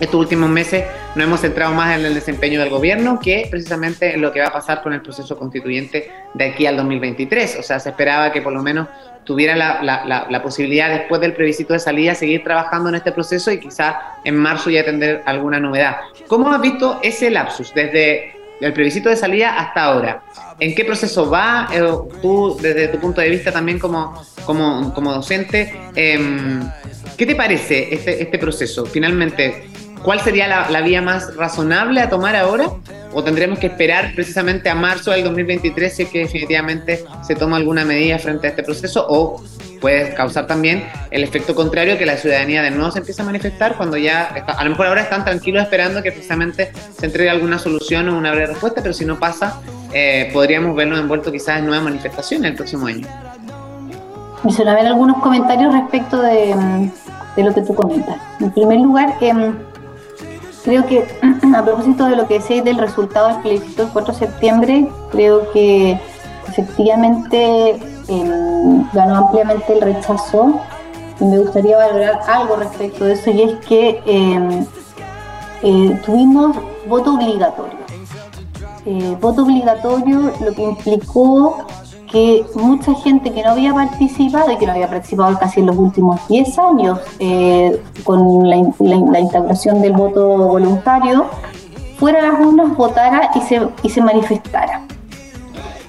Estos 0.00 0.18
últimos 0.18 0.48
meses 0.48 0.84
nos 1.14 1.24
hemos 1.24 1.40
centrado 1.40 1.72
más 1.74 1.98
en 1.98 2.06
el 2.06 2.14
desempeño 2.14 2.60
del 2.60 2.70
gobierno 2.70 3.20
que 3.20 3.46
precisamente 3.50 4.14
en 4.14 4.22
lo 4.22 4.32
que 4.32 4.40
va 4.40 4.48
a 4.48 4.52
pasar 4.52 4.82
con 4.82 4.92
el 4.92 5.02
proceso 5.02 5.38
constituyente 5.38 6.10
de 6.34 6.44
aquí 6.44 6.66
al 6.66 6.76
2023. 6.76 7.58
O 7.58 7.62
sea, 7.62 7.78
se 7.78 7.90
esperaba 7.90 8.32
que 8.32 8.42
por 8.42 8.52
lo 8.52 8.62
menos 8.62 8.88
tuviera 9.24 9.54
la, 9.54 9.82
la, 10.28 10.42
posibilidad 10.42 10.90
después 10.90 11.20
del 11.20 11.34
plebiscito 11.34 11.74
de 11.74 11.78
salida 11.78 12.14
seguir 12.14 12.42
trabajando 12.42 12.88
en 12.88 12.96
este 12.96 13.12
proceso 13.12 13.52
y 13.52 13.60
quizá 13.60 14.16
en 14.24 14.36
marzo 14.36 14.70
ya 14.70 14.84
tener 14.84 15.22
alguna 15.26 15.60
novedad. 15.60 15.96
¿Cómo 16.26 16.50
has 16.50 16.60
visto 16.60 16.98
ese 17.02 17.30
lapsus 17.30 17.72
desde 17.74 18.40
el 18.60 18.72
plebiscito 18.72 19.08
de 19.08 19.16
salida 19.16 19.58
hasta 19.58 19.84
ahora. 19.84 20.22
¿En 20.58 20.74
qué 20.74 20.84
proceso 20.84 21.30
va? 21.30 21.68
Eh, 21.72 21.82
tú, 22.20 22.56
desde 22.60 22.88
tu 22.88 22.98
punto 22.98 23.20
de 23.20 23.30
vista 23.30 23.50
también 23.50 23.78
como, 23.78 24.22
como, 24.44 24.92
como 24.92 25.12
docente, 25.12 25.74
em, 25.94 26.60
¿qué 27.16 27.26
te 27.26 27.34
parece 27.34 27.92
este, 27.94 28.22
este 28.22 28.38
proceso? 28.38 28.84
Finalmente, 28.84 29.64
¿cuál 30.02 30.20
sería 30.20 30.68
la, 30.68 30.80
vía 30.80 31.02
más 31.02 31.36
razonable 31.36 32.00
a 32.00 32.08
tomar 32.08 32.36
ahora? 32.36 32.68
¿O 33.12 33.24
tendremos 33.24 33.58
que 33.58 33.66
esperar 33.66 34.12
precisamente 34.14 34.70
a 34.70 34.74
marzo 34.74 35.10
del 35.10 35.24
2023 35.24 35.92
si 35.92 36.02
es 36.04 36.08
que 36.08 36.18
definitivamente 36.20 37.04
se 37.22 37.34
toma 37.34 37.56
alguna 37.56 37.84
medida 37.84 38.18
frente 38.18 38.46
a 38.46 38.50
este 38.50 38.62
proceso? 38.62 39.04
¿O 39.08 39.42
puede 39.80 40.14
causar 40.14 40.46
también 40.46 40.84
el 41.10 41.24
efecto 41.24 41.54
contrario 41.54 41.96
que 41.98 42.06
la 42.06 42.16
ciudadanía 42.16 42.62
de 42.62 42.70
nuevo 42.70 42.90
se 42.90 42.98
empieza 42.98 43.22
a 43.22 43.26
manifestar 43.26 43.76
cuando 43.76 43.96
ya, 43.96 44.44
a 44.46 44.62
lo 44.62 44.70
mejor 44.70 44.86
ahora 44.86 45.02
están 45.02 45.24
tranquilos 45.24 45.62
esperando 45.62 46.02
que 46.02 46.12
precisamente 46.12 46.70
se 46.98 47.06
entregue 47.06 47.30
alguna 47.30 47.58
solución 47.58 48.08
o 48.10 48.18
una 48.18 48.30
breve 48.30 48.48
respuesta, 48.48 48.82
pero 48.82 48.94
si 48.94 49.04
no 49.04 49.18
pasa, 49.18 49.60
eh, 49.92 50.30
podríamos 50.32 50.76
vernos 50.76 51.00
envueltos 51.00 51.32
quizás 51.32 51.58
en 51.58 51.66
nuevas 51.66 51.84
manifestaciones 51.84 52.50
el 52.50 52.56
próximo 52.56 52.86
año. 52.86 53.08
Me 54.42 54.64
ver 54.64 54.86
algunos 54.86 55.18
comentarios 55.18 55.72
respecto 55.72 56.22
de, 56.22 56.54
de, 57.36 57.42
lo 57.42 57.54
que 57.54 57.60
tú 57.62 57.74
comentas. 57.74 58.16
En 58.40 58.50
primer 58.52 58.80
lugar, 58.80 59.14
eh, 59.20 59.34
creo 60.70 60.86
que 60.86 61.04
a 61.56 61.64
propósito 61.64 62.06
de 62.06 62.16
lo 62.16 62.28
que 62.28 62.38
decís 62.38 62.62
del 62.62 62.78
resultado 62.78 63.28
del 63.28 63.42
plebiscito 63.42 63.82
del 63.82 63.92
4 63.92 64.12
de 64.12 64.18
septiembre, 64.18 64.88
creo 65.10 65.50
que 65.52 66.00
efectivamente 66.48 67.78
ganó 68.92 69.16
ampliamente 69.16 69.72
el 69.72 69.80
rechazo 69.80 70.60
y 71.20 71.24
me 71.24 71.38
gustaría 71.38 71.76
valorar 71.76 72.20
algo 72.26 72.56
respecto 72.56 73.04
de 73.04 73.12
eso 73.12 73.30
y 73.30 73.42
es 73.42 73.54
que 73.66 74.02
em, 74.04 74.66
eh, 75.62 76.00
tuvimos 76.04 76.56
voto 76.88 77.14
obligatorio. 77.14 77.78
Eh, 78.86 79.16
voto 79.20 79.42
obligatorio 79.42 80.32
lo 80.40 80.52
que 80.52 80.62
implicó 80.62 81.66
que 82.10 82.44
mucha 82.54 82.94
gente 82.94 83.32
que 83.32 83.42
no 83.42 83.50
había 83.50 83.72
participado 83.72 84.50
y 84.50 84.56
que 84.56 84.66
no 84.66 84.72
había 84.72 84.88
participado 84.88 85.38
casi 85.38 85.60
en 85.60 85.66
los 85.66 85.76
últimos 85.76 86.20
10 86.28 86.58
años 86.58 86.98
eh, 87.18 87.80
con 88.04 88.48
la, 88.48 88.56
integración 88.56 89.80
del 89.80 89.92
voto 89.92 90.26
voluntario, 90.48 91.26
fuera 91.98 92.20
a 92.20 92.32
las 92.32 92.40
urnas, 92.40 92.76
votara 92.76 93.30
y 93.34 93.40
se, 93.42 93.60
y 93.82 93.88
se 93.88 94.00
manifestara. 94.00 94.82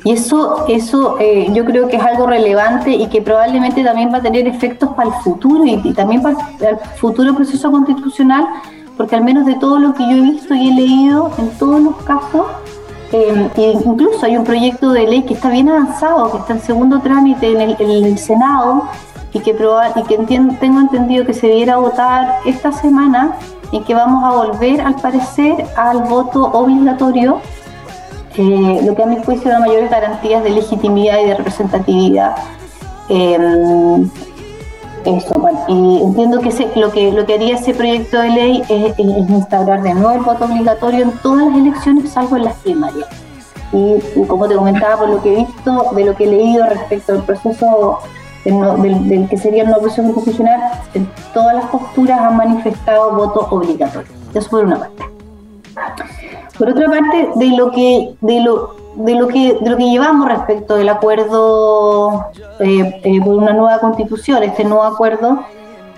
Y 0.04 0.12
eso, 0.12 0.66
eso 0.68 1.18
eh, 1.20 1.48
yo 1.54 1.64
creo 1.64 1.88
que 1.88 1.98
es 1.98 2.04
algo 2.04 2.26
relevante 2.26 2.92
y 2.92 3.08
que 3.08 3.22
probablemente 3.22 3.84
también 3.84 4.12
va 4.12 4.18
a 4.18 4.22
tener 4.22 4.48
efectos 4.48 4.90
para 4.94 5.10
el 5.10 5.16
futuro 5.24 5.64
y, 5.66 5.94
también 5.94 6.24
para 6.24 6.38
el 6.60 6.78
futuro 6.98 7.36
proceso 7.36 7.72
constitucional, 7.72 8.48
porque 8.98 9.16
al 9.16 9.24
menos 9.24 9.46
de 9.46 9.56
todo 9.56 9.80
lo 9.80 9.94
que 9.94 10.04
yo 10.04 10.18
he 10.18 10.22
visto 10.22 10.56
y 10.56 10.70
he 10.70 10.74
leído, 10.74 11.32
en 11.38 11.50
todos 11.52 11.80
los 11.82 11.96
casos, 11.98 12.48
eh, 13.12 13.74
incluso 13.86 14.26
hay 14.26 14.38
un 14.38 14.44
proyecto 14.44 14.92
de 14.92 15.08
ley 15.08 15.24
que 15.24 15.34
está 15.34 15.50
bien 15.50 15.70
avanzado, 15.70 16.32
que 16.32 16.38
está 16.38 16.54
en 16.54 16.62
segundo 16.62 17.00
trámite 17.00 17.52
en 17.52 17.76
el, 18.06 18.18
Senado 18.18 18.84
y 19.34 19.40
que, 19.40 19.52
y 19.52 20.04
que 20.04 20.18
tengo 20.60 20.80
entendido 20.80 21.26
que 21.26 21.34
se 21.34 21.48
debiera 21.48 21.78
votar 21.78 22.40
esta 22.46 22.72
semana 22.72 23.38
y 23.72 23.82
que 23.82 23.94
vamos 23.94 24.24
a 24.24 24.32
volver, 24.36 24.82
al 24.82 24.96
parecer, 24.96 25.66
al 25.76 26.04
voto 26.04 26.44
obligatorio 26.54 27.42
eh, 28.38 28.82
lo 28.86 28.96
que 28.96 29.04
a 29.04 29.06
mi 29.06 29.18
juicio 29.24 29.52
da 29.52 29.60
mayores 29.60 29.90
garantías 29.90 30.44
de 30.44 30.52
legitimidad 30.52 31.20
y 31.20 31.28
de 31.28 31.36
representatividad. 31.36 32.36
Em, 33.10 34.10
eso, 35.06 35.34
bueno, 35.40 35.60
y 35.68 36.02
entiendo 36.04 36.40
que 36.40 36.50
lo 36.76 36.92
que 36.92 37.12
lo 37.12 37.26
que 37.26 37.34
haría 37.36 37.56
ese 37.56 37.74
proyecto 37.74 38.20
de 38.20 38.30
ley 38.30 38.64
es, 38.70 39.00
instaurar 39.00 39.82
de 39.82 39.94
nuevo 39.94 40.12
el 40.12 40.22
voto 40.22 40.46
obligatorio 40.46 41.04
en 41.04 41.12
todas 41.20 41.48
las 41.48 41.58
elecciones, 41.58 42.10
salvo 42.12 42.38
en 42.38 42.46
las 42.46 42.56
primarias. 42.58 43.08
Y, 43.74 44.26
como 44.28 44.48
te 44.48 44.56
comentaba, 44.56 44.98
por 44.98 45.10
lo 45.10 45.22
que 45.22 45.34
he 45.34 45.46
visto, 45.46 45.92
de 45.96 46.06
lo 46.06 46.16
que 46.16 46.26
he 46.26 46.28
leído 46.28 46.66
respecto 46.68 47.14
al 47.14 47.24
proceso 47.24 48.00
del, 48.44 49.28
que 49.30 49.38
sería 49.38 49.64
el 49.64 49.70
nuevo 49.70 49.84
proceso 49.84 50.14
constitucional, 50.14 50.60
en 50.94 51.10
todas 51.34 51.56
las 51.56 51.66
posturas 51.66 52.20
han 52.20 52.38
manifestado 52.38 53.12
voto 53.14 53.48
obligatorio. 53.50 54.12
Eso 54.34 54.50
por 54.50 54.66
una 54.66 54.80
parte. 54.80 55.04
Por 56.58 56.70
otra 56.70 56.90
parte, 56.90 57.30
de 57.36 57.48
lo 57.58 57.72
que, 57.72 58.14
de 58.22 58.42
lo, 58.42 58.76
de 58.96 59.16
lo 59.16 59.28
que, 59.28 59.58
de 59.60 59.70
lo 59.70 59.78
que 59.78 59.90
llevamos 59.90 60.28
respecto 60.28 60.76
del 60.76 60.90
acuerdo 60.90 62.32
eh, 62.60 63.00
eh, 63.04 63.22
por 63.22 63.36
una 63.36 63.54
nueva 63.54 63.80
constitución, 63.80 64.44
este 64.44 64.64
nuevo 64.64 64.84
acuerdo, 64.84 65.44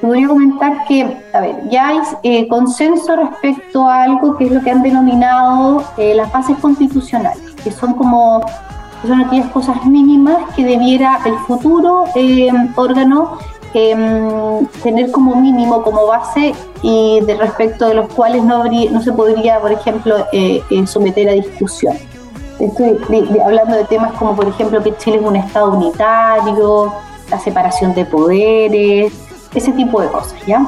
podría 0.02 0.28
comentar 0.28 0.86
que, 0.86 1.18
a 1.34 1.42
ver, 1.42 1.70
ya 1.70 1.88
hay 1.90 2.00
eh, 2.24 2.48
consenso 2.48 3.16
respecto 3.16 3.88
a 3.88 4.04
algo 4.04 4.38
que 4.38 4.46
es 4.46 4.52
lo 4.52 4.62
que 4.62 4.72
han 4.72 4.84
denominado 4.84 5.84
las 5.98 6.32
bases 6.32 6.58
constitucionales, 6.58 7.56
que 7.64 7.72
son 7.72 7.94
como 7.94 8.42
son 9.06 9.20
aquellas 9.20 9.50
cosas 9.50 9.86
mínimas 9.86 10.38
que 10.56 10.64
debiera 10.64 11.20
el 11.26 11.36
futuro 11.40 12.06
órgano 12.78 13.38
Em, 13.76 14.68
tener 14.84 15.10
como 15.10 15.36
mínimo, 15.36 15.82
como 15.82 16.06
base, 16.06 16.54
y 16.84 17.22
de 17.22 17.36
respecto 17.36 17.88
de 17.88 17.96
los 17.96 18.08
cuales 18.14 18.44
no, 18.44 18.58
habría, 18.58 18.92
no 18.92 19.02
se 19.02 19.12
podría, 19.12 19.60
por 19.60 19.72
ejemplo, 19.72 20.28
someter 20.86 21.30
a 21.30 21.32
discusión. 21.32 21.98
Estoy 22.63 22.98
hablando 23.43 23.75
de 23.75 23.84
temas 23.86 24.13
como, 24.13 24.36
por 24.36 24.48
ejemplo, 24.48 24.82
que 24.82 24.96
Chile 24.98 25.17
es 25.17 25.24
un 25.24 25.36
Estado 25.36 25.74
unitario, 25.74 26.93
la 27.29 27.38
separación 27.39 27.93
de 27.93 28.05
poderes, 28.05 29.13
ese 29.53 29.72
tipo 29.74 30.01
de 30.01 30.08
cosas, 30.08 30.36
¿ya? 30.46 30.65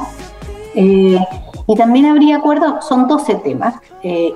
Eh, 0.74 1.18
y 1.66 1.74
también 1.74 2.06
habría 2.06 2.36
acuerdo, 2.36 2.82
son 2.82 3.08
12 3.08 3.36
temas, 3.36 3.74
y, 4.02 4.34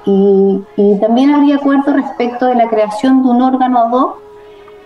y, 0.77 0.99
también 1.01 1.35
habría 1.35 1.57
acuerdo 1.57 1.93
respecto 1.93 2.47
de 2.47 2.55
la 2.55 2.69
creación 2.69 3.23
de 3.23 3.29
un 3.29 3.43
órgano 3.43 3.79
ad 3.79 3.93
hoc 3.93 4.17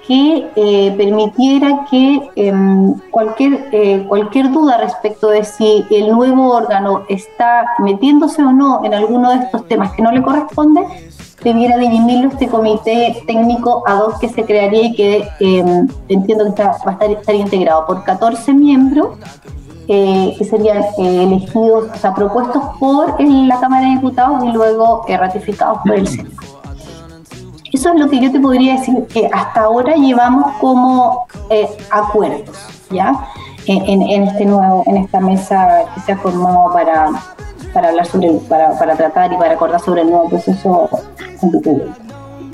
que 0.06 0.50
eh, 0.54 0.94
permitiera 0.96 1.86
que 1.90 2.30
em, 2.36 2.94
cualquier, 3.10 3.68
eh, 3.72 4.04
cualquier 4.06 4.52
duda 4.52 4.76
respecto 4.76 5.28
de 5.28 5.44
si 5.44 5.86
el 5.90 6.10
nuevo 6.10 6.50
órgano 6.50 7.04
está 7.08 7.64
metiéndose 7.78 8.42
o 8.42 8.52
no 8.52 8.84
en 8.84 8.92
alguno 8.92 9.30
de 9.30 9.36
estos 9.38 9.66
temas 9.66 9.92
que 9.92 10.02
no 10.02 10.12
le 10.12 10.22
corresponde, 10.22 10.82
debiera 11.44 11.76
dirimirlo 11.76 12.28
este 12.28 12.48
comité 12.48 13.22
técnico 13.26 13.84
ad 13.86 14.00
hoc 14.00 14.18
que 14.18 14.28
se 14.28 14.44
crearía 14.44 14.86
y 14.86 14.94
que 14.94 15.28
em, 15.40 15.86
entiendo 16.08 16.44
que 16.44 16.50
está, 16.50 16.76
va 16.86 16.90
a 16.90 16.92
estar, 16.92 17.10
estaría 17.10 17.42
integrado 17.42 17.86
por 17.86 18.02
14 18.02 18.52
miembros 18.54 19.18
eh, 19.86 20.34
que 20.38 20.44
serían 20.44 20.82
elegidos, 20.96 21.90
o 21.92 21.96
sea, 21.96 22.14
propuestos 22.14 22.62
por 22.80 23.20
la 23.20 23.60
Cámara 23.60 23.86
de 23.86 23.96
Diputados 23.96 24.42
y 24.42 24.50
luego 24.50 25.04
ratificados 25.06 25.78
por 25.84 25.94
el 25.94 26.08
Senado. 26.08 26.34
Eso 27.70 27.92
es 27.92 28.00
lo 28.00 28.08
que 28.08 28.20
yo 28.20 28.32
te 28.32 28.40
podría 28.40 28.74
decir 28.74 29.06
que 29.12 29.28
hasta 29.32 29.62
ahora 29.62 29.94
llevamos 29.96 30.52
como 30.60 31.26
eh, 31.50 31.68
acuerdos, 31.90 32.56
¿ya? 32.90 33.28
En, 33.66 34.02
este 34.02 34.44
nuevo, 34.44 34.84
en 34.86 34.98
esta 34.98 35.20
mesa 35.20 35.84
que 35.94 36.00
se 36.00 36.12
ha 36.12 36.18
formado 36.18 36.70
para, 36.72 37.10
para 37.74 37.88
hablar 37.88 38.06
sobre, 38.06 38.30
para, 38.48 38.78
para 38.78 38.96
tratar 38.96 39.32
y 39.32 39.36
para 39.36 39.54
acordar 39.54 39.80
sobre 39.80 40.02
el 40.02 40.10
nuevo 40.10 40.28
proceso 40.30 40.88
constituyente. 41.40 42.00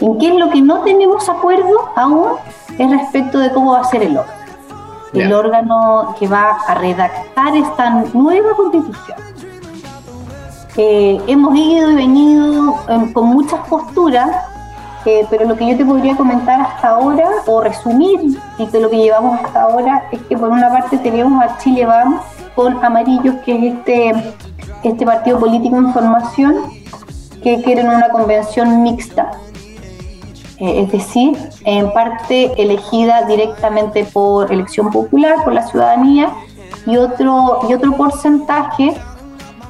¿En 0.00 0.18
qué 0.18 0.28
es 0.28 0.34
lo 0.34 0.50
que 0.50 0.62
no 0.62 0.80
tenemos 0.80 1.28
acuerdo 1.28 1.90
aún? 1.94 2.32
Es 2.78 2.90
respecto 2.90 3.38
de 3.38 3.52
cómo 3.52 3.72
va 3.72 3.80
a 3.80 3.84
ser 3.84 4.02
el 4.02 4.16
órgano. 4.16 4.40
El 5.12 5.32
órgano 5.32 6.14
que 6.18 6.26
va 6.26 6.56
a 6.66 6.74
redactar 6.74 7.54
esta 7.56 7.90
nueva 8.14 8.54
constitución. 8.56 9.18
Eh, 10.76 11.20
hemos 11.26 11.56
ido 11.56 11.90
y 11.90 11.94
venido 11.96 12.76
eh, 12.88 13.12
con 13.12 13.26
muchas 13.26 13.60
posturas 13.68 14.30
eh, 15.06 15.26
pero 15.30 15.46
lo 15.46 15.56
que 15.56 15.66
yo 15.66 15.76
te 15.76 15.84
podría 15.84 16.14
comentar 16.14 16.60
hasta 16.60 16.90
ahora, 16.90 17.26
o 17.46 17.62
resumir 17.62 18.20
de 18.58 18.80
lo 18.80 18.90
que 18.90 18.98
llevamos 18.98 19.40
hasta 19.42 19.62
ahora, 19.62 20.04
es 20.12 20.20
que 20.22 20.36
por 20.36 20.50
una 20.50 20.68
parte 20.68 20.98
tenemos 20.98 21.42
a 21.42 21.56
Chile 21.58 21.86
Vamos 21.86 22.20
con 22.54 22.84
Amarillos, 22.84 23.36
que 23.44 23.56
es 23.56 23.74
este, 23.74 24.12
este 24.82 25.04
partido 25.04 25.38
político 25.38 25.76
en 25.76 25.92
formación, 25.92 26.56
que 27.42 27.62
quieren 27.62 27.88
una 27.88 28.08
convención 28.10 28.82
mixta. 28.82 29.30
Eh, 30.58 30.82
es 30.82 30.92
decir, 30.92 31.38
en 31.64 31.92
parte 31.92 32.52
elegida 32.62 33.22
directamente 33.26 34.04
por 34.04 34.52
elección 34.52 34.90
popular, 34.90 35.37
por 35.44 35.54
la 35.54 35.66
ciudadanía, 35.66 36.30
y 36.87 36.96
otro, 36.96 37.60
y 37.68 37.75
otro 37.75 37.92
porcentaje 37.96 38.94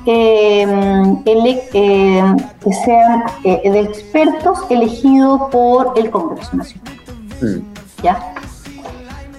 Em, 0.06 1.22
eh, 1.26 2.36
que 2.64 2.72
sean 2.72 3.22
eh, 3.44 3.70
de 3.70 3.80
expertos 3.80 4.58
elegidos 4.70 5.42
por 5.50 5.92
el 5.96 6.10
Congreso 6.10 6.56
Nacional. 6.56 6.94
Mm. 7.42 8.02
¿Ya? 8.02 8.34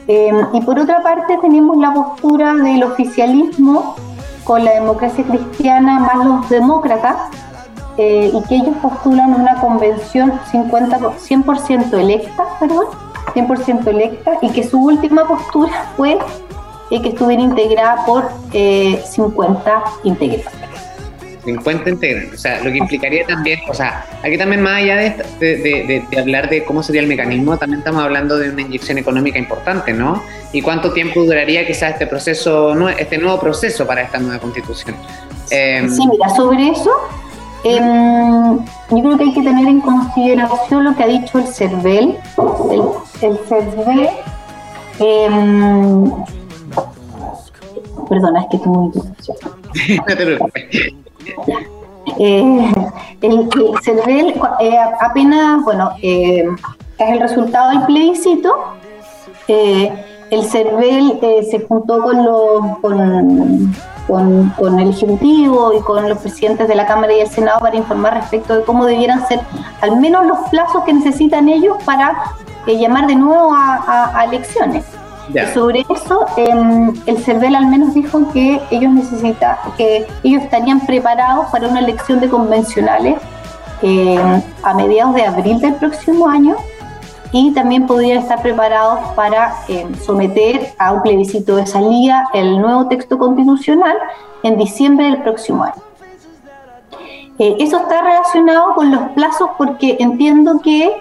Em, 0.07 0.45
y 0.53 0.61
por 0.61 0.77
otra 0.77 1.01
parte 1.01 1.39
tenemos 1.41 1.77
la 1.77 1.93
postura 1.93 2.53
del 2.53 2.83
oficialismo 2.83 3.95
con 4.43 4.63
la 4.65 4.73
democracia 4.73 5.23
cristiana 5.23 5.99
más 5.99 6.25
los 6.25 6.49
demócratas 6.49 7.15
eh, 7.97 8.31
y 8.33 8.43
que 8.47 8.55
ellos 8.55 8.75
postulan 8.81 9.33
una 9.33 9.55
convención 9.59 10.33
50, 10.51 10.97
100% 10.99 11.93
electa, 11.99 12.45
perdón, 12.59 12.85
100% 13.33 13.87
electa 13.87 14.37
y 14.41 14.49
que 14.49 14.63
su 14.63 14.79
última 14.79 15.27
postura 15.27 15.91
fue 15.95 16.17
que 16.99 17.09
estuviera 17.09 17.41
integrada 17.41 18.05
por 18.05 18.29
50 18.51 18.51
eh, 18.53 19.81
integrantes. 20.03 20.60
50 21.43 21.89
integrantes. 21.89 22.39
O 22.39 22.41
sea, 22.41 22.63
lo 22.63 22.71
que 22.71 22.77
implicaría 22.77 23.25
también, 23.25 23.59
o 23.67 23.73
sea, 23.73 24.05
aquí 24.23 24.37
también 24.37 24.61
más 24.61 24.81
allá 24.81 24.97
de, 24.97 25.15
de, 25.39 26.05
de, 26.09 26.19
hablar 26.19 26.49
de 26.49 26.63
cómo 26.63 26.83
sería 26.83 27.01
el 27.01 27.07
mecanismo, 27.07 27.57
también 27.57 27.79
estamos 27.79 28.03
hablando 28.03 28.37
de 28.37 28.49
una 28.49 28.61
inyección 28.61 28.97
económica 28.97 29.39
importante, 29.39 29.93
¿no? 29.93 30.21
Y 30.53 30.61
cuánto 30.61 30.91
tiempo 30.93 31.23
duraría 31.23 31.65
quizás 31.65 31.93
este 31.93 32.07
proceso, 32.07 32.77
este 32.89 33.17
nuevo 33.17 33.39
proceso 33.39 33.85
para 33.85 34.01
esta 34.01 34.19
nueva 34.19 34.39
constitución. 34.39 34.95
Em, 35.49 35.89
sí, 35.89 36.07
mira, 36.07 36.29
sobre 36.29 36.69
eso, 36.69 36.91
em, 37.63 38.57
yo 38.89 39.01
creo 39.01 39.17
que 39.17 39.23
hay 39.23 39.33
que 39.33 39.41
tener 39.41 39.67
en 39.67 39.81
consideración 39.81 40.83
lo 40.83 40.95
que 40.95 41.03
ha 41.03 41.07
dicho 41.07 41.39
el 41.39 41.47
CERVEL. 41.47 42.17
El, 42.71 43.29
el 43.29 43.37
CERVEL 43.47 44.09
eh, 44.99 45.29
perdona, 48.07 48.41
es 48.41 48.47
que 48.51 48.57
no 49.95 50.05
te 50.05 50.15
preocupes. 50.15 50.93
Eh, 52.17 52.71
el, 53.21 53.49
CERVEL 53.83 54.33
eh, 54.59 54.77
apenas, 54.99 55.63
bueno, 55.63 55.91
eh, 56.01 56.47
es 56.97 57.09
el 57.09 57.19
resultado 57.19 57.69
del 57.71 57.85
plebiscito. 57.85 58.53
Eh, 59.47 59.91
el 60.31 60.43
CERVEL 60.45 61.19
se 61.49 61.65
juntó 61.67 62.01
con, 62.01 62.23
los, 62.23 62.77
con, 64.07 64.49
con, 64.57 64.79
el 64.79 64.89
Ejecutivo 64.89 65.73
y 65.77 65.81
con 65.81 66.07
los 66.07 66.17
presidentes 66.19 66.67
de 66.67 66.75
la 66.75 66.85
Cámara 66.85 67.13
y 67.13 67.19
el 67.19 67.27
Senado 67.27 67.59
para 67.59 67.75
informar 67.75 68.13
respecto 68.15 68.57
de 68.57 68.63
cómo 68.63 68.85
debieran 68.85 69.27
ser 69.27 69.41
al 69.81 69.99
menos 69.99 70.25
los 70.25 70.39
plazos 70.49 70.83
que 70.85 70.93
necesitan 70.93 71.49
ellos 71.49 71.77
para 71.85 72.35
llamar 72.65 73.07
de 73.07 73.15
nuevo 73.15 73.53
a 73.53 74.23
elecciones 74.25 74.85
sobre 75.53 75.85
eso, 75.89 76.25
em, 76.37 76.93
el 77.05 77.17
CERVEL 77.17 77.55
al 77.55 77.67
menos 77.67 77.93
dijo 77.93 78.31
que 78.31 78.61
ellos 78.71 78.91
necesitan, 78.91 79.57
que 79.77 80.07
ellos 80.23 80.43
estarían 80.43 80.85
preparados 80.85 81.47
para 81.51 81.67
una 81.67 81.79
elección 81.79 82.19
de 82.19 82.29
convencionales 82.29 83.15
em, 83.81 84.41
a 84.63 84.73
mediados 84.73 85.15
de 85.15 85.25
abril 85.25 85.59
del 85.59 85.75
próximo 85.75 86.27
año 86.27 86.55
y 87.31 87.51
también 87.51 87.87
podrían 87.87 88.19
estar 88.19 88.41
preparados 88.41 88.99
para 89.15 89.55
em, 89.67 89.95
someter 89.95 90.73
a 90.77 90.91
un 90.91 91.01
plebiscito 91.01 91.55
de 91.55 91.65
salida 91.65 92.27
el 92.33 92.59
nuevo 92.59 92.87
texto 92.87 93.17
constitucional 93.17 93.97
en 94.43 94.57
diciembre 94.57 95.05
del 95.05 95.21
próximo 95.23 95.63
año. 95.63 95.81
Eh, 97.39 97.55
eso 97.59 97.77
está 97.77 98.01
relacionado 98.01 98.75
con 98.75 98.91
los 98.91 99.01
plazos 99.11 99.49
porque 99.57 99.97
entiendo 99.99 100.59
que 100.59 100.93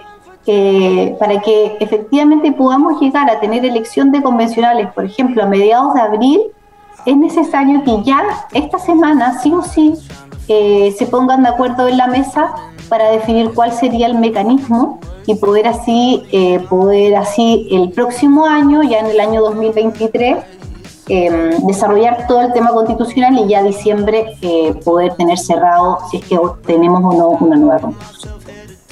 para 0.45 1.39
que 1.41 1.77
efectivamente 1.79 2.51
podamos 2.51 2.99
llegar 2.99 3.29
a 3.29 3.39
tener 3.39 3.63
elección 3.63 4.11
de 4.11 4.21
convencionales, 4.21 4.91
por 4.93 5.05
ejemplo, 5.05 5.43
a 5.43 5.45
mediados 5.45 5.93
de 5.93 6.01
abril, 6.01 6.41
es 7.05 7.17
necesario 7.17 7.83
que 7.83 8.03
ya 8.03 8.47
esta 8.53 8.77
semana, 8.77 9.39
sí 9.41 9.53
o 9.53 9.61
sí, 9.61 9.93
eh, 10.47 10.93
se 10.97 11.05
pongan 11.05 11.43
de 11.43 11.49
acuerdo 11.49 11.87
en 11.87 11.97
la 11.97 12.07
mesa 12.07 12.53
para 12.89 13.09
definir 13.09 13.53
cuál 13.53 13.71
sería 13.71 14.07
el 14.07 14.15
mecanismo 14.17 14.99
y 15.25 15.35
poder 15.35 15.67
así, 15.67 16.23
eh, 16.31 16.59
poder 16.69 17.15
así 17.15 17.67
el 17.71 17.91
próximo 17.91 18.45
año, 18.45 18.83
ya 18.83 18.99
en 18.99 19.07
el 19.07 19.19
año 19.19 19.41
2023, 19.41 20.37
em, 21.07 21.65
desarrollar 21.65 22.27
todo 22.27 22.41
el 22.41 22.53
tema 22.53 22.71
constitucional 22.71 23.37
y 23.39 23.47
ya 23.47 23.63
diciembre 23.63 24.35
eh, 24.41 24.73
poder 24.83 25.13
tener 25.15 25.37
cerrado 25.37 25.99
si 26.09 26.17
es 26.17 26.25
que 26.25 26.37
tenemos 26.65 27.01
o 27.03 27.17
no 27.17 27.29
una 27.29 27.55
nueva 27.55 27.79
constitución. 27.79 28.33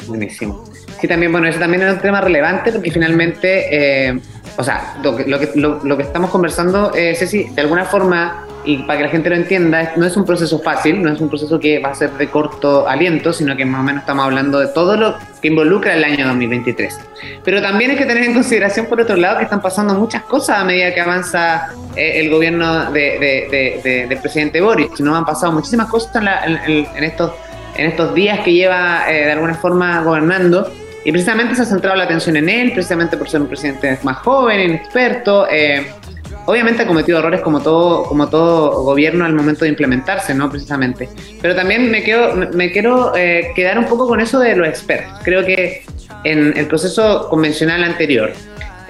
Buenísimo. 0.07 0.68
Sí, 0.99 1.07
también, 1.07 1.31
bueno, 1.31 1.47
eso 1.47 1.59
también 1.59 1.83
es 1.83 1.93
un 1.93 1.99
tema 1.99 2.19
relevante 2.19 2.73
porque 2.73 2.91
finalmente, 2.91 3.67
eh, 4.09 4.19
o 4.57 4.63
sea, 4.63 4.95
lo 5.01 5.15
que, 5.15 5.25
lo, 5.25 5.39
que, 5.39 5.49
lo, 5.55 5.97
que 5.97 6.03
estamos 6.03 6.29
conversando, 6.29 6.91
eh, 6.93 7.15
Ceci, 7.15 7.45
de 7.45 7.61
alguna 7.61 7.85
forma, 7.85 8.45
y 8.65 8.79
para 8.79 8.97
que 8.97 9.03
la 9.05 9.09
gente 9.09 9.29
lo 9.29 9.37
entienda, 9.37 9.93
no 9.95 10.05
es 10.05 10.17
un 10.17 10.25
proceso 10.25 10.59
fácil, 10.59 11.01
no 11.01 11.13
es 11.13 11.21
un 11.21 11.29
proceso 11.29 11.57
que 11.57 11.79
va 11.79 11.91
a 11.91 11.95
ser 11.95 12.11
de 12.11 12.27
corto 12.27 12.85
aliento, 12.85 13.31
sino 13.31 13.55
que 13.55 13.63
más 13.63 13.79
o 13.79 13.83
menos 13.83 14.01
estamos 14.01 14.25
hablando 14.25 14.59
de 14.59 14.67
todo 14.67 14.97
lo 14.97 15.15
que 15.41 15.47
involucra 15.47 15.93
el 15.93 16.03
año 16.03 16.27
2023. 16.27 16.99
Pero 17.45 17.61
también 17.61 17.91
hay 17.91 17.97
que 17.97 18.05
tener 18.05 18.25
en 18.25 18.33
consideración, 18.33 18.87
por 18.87 18.99
otro 18.99 19.15
lado, 19.15 19.37
que 19.37 19.45
están 19.45 19.61
pasando 19.61 19.93
muchas 19.93 20.23
cosas 20.23 20.59
a 20.59 20.65
medida 20.65 20.93
que 20.93 20.99
avanza 20.99 21.69
eh, 21.95 22.19
el 22.19 22.29
gobierno 22.29 22.91
de, 22.91 23.47
de, 23.81 24.05
del 24.09 24.17
presidente 24.17 24.59
Boris. 24.59 24.99
No 24.99 25.15
han 25.15 25.23
pasado 25.23 25.53
muchísimas 25.53 25.87
cosas 25.87 26.11
en, 26.45 27.03
estos, 27.05 27.31
en 27.77 27.85
estos 27.85 28.13
días 28.13 28.39
que 28.39 28.51
lleva 28.51 29.05
de 29.07 29.31
alguna 29.31 29.53
forma 29.53 30.01
gobernando 30.01 30.69
y 31.05 31.11
precisamente 31.11 31.55
se 31.55 31.61
ha 31.61 31.65
centrado 31.65 31.95
la 31.95 32.03
atención 32.03 32.35
en 32.37 32.49
él, 32.49 32.71
precisamente 32.73 33.17
por 33.17 33.29
ser 33.29 33.41
un 33.41 33.47
presidente 33.47 33.97
más 34.03 34.17
joven, 34.17 34.59
inexperto. 34.59 35.47
Eh, 35.49 35.87
obviamente 36.45 36.83
ha 36.83 36.87
cometido 36.87 37.19
errores 37.19 37.41
como 37.41 37.61
todo, 37.61 38.03
como 38.03 38.27
todo 38.27 38.83
gobierno 38.83 39.25
al 39.25 39.33
momento 39.33 39.65
de 39.65 39.69
implementarse, 39.69 40.33
¿no? 40.33 40.49
Precisamente. 40.49 41.09
Pero 41.41 41.55
también 41.55 41.89
me, 41.89 42.03
quedo, 42.03 42.35
me 42.35 42.71
quiero 42.71 43.15
eh, 43.15 43.51
quedar 43.55 43.79
un 43.79 43.85
poco 43.85 44.07
con 44.07 44.19
eso 44.19 44.39
de 44.39 44.55
los 44.55 44.67
expertos. 44.67 45.19
Creo 45.23 45.45
que 45.45 45.83
en 46.23 46.57
el 46.57 46.67
proceso 46.67 47.29
convencional 47.29 47.83
anterior, 47.83 48.33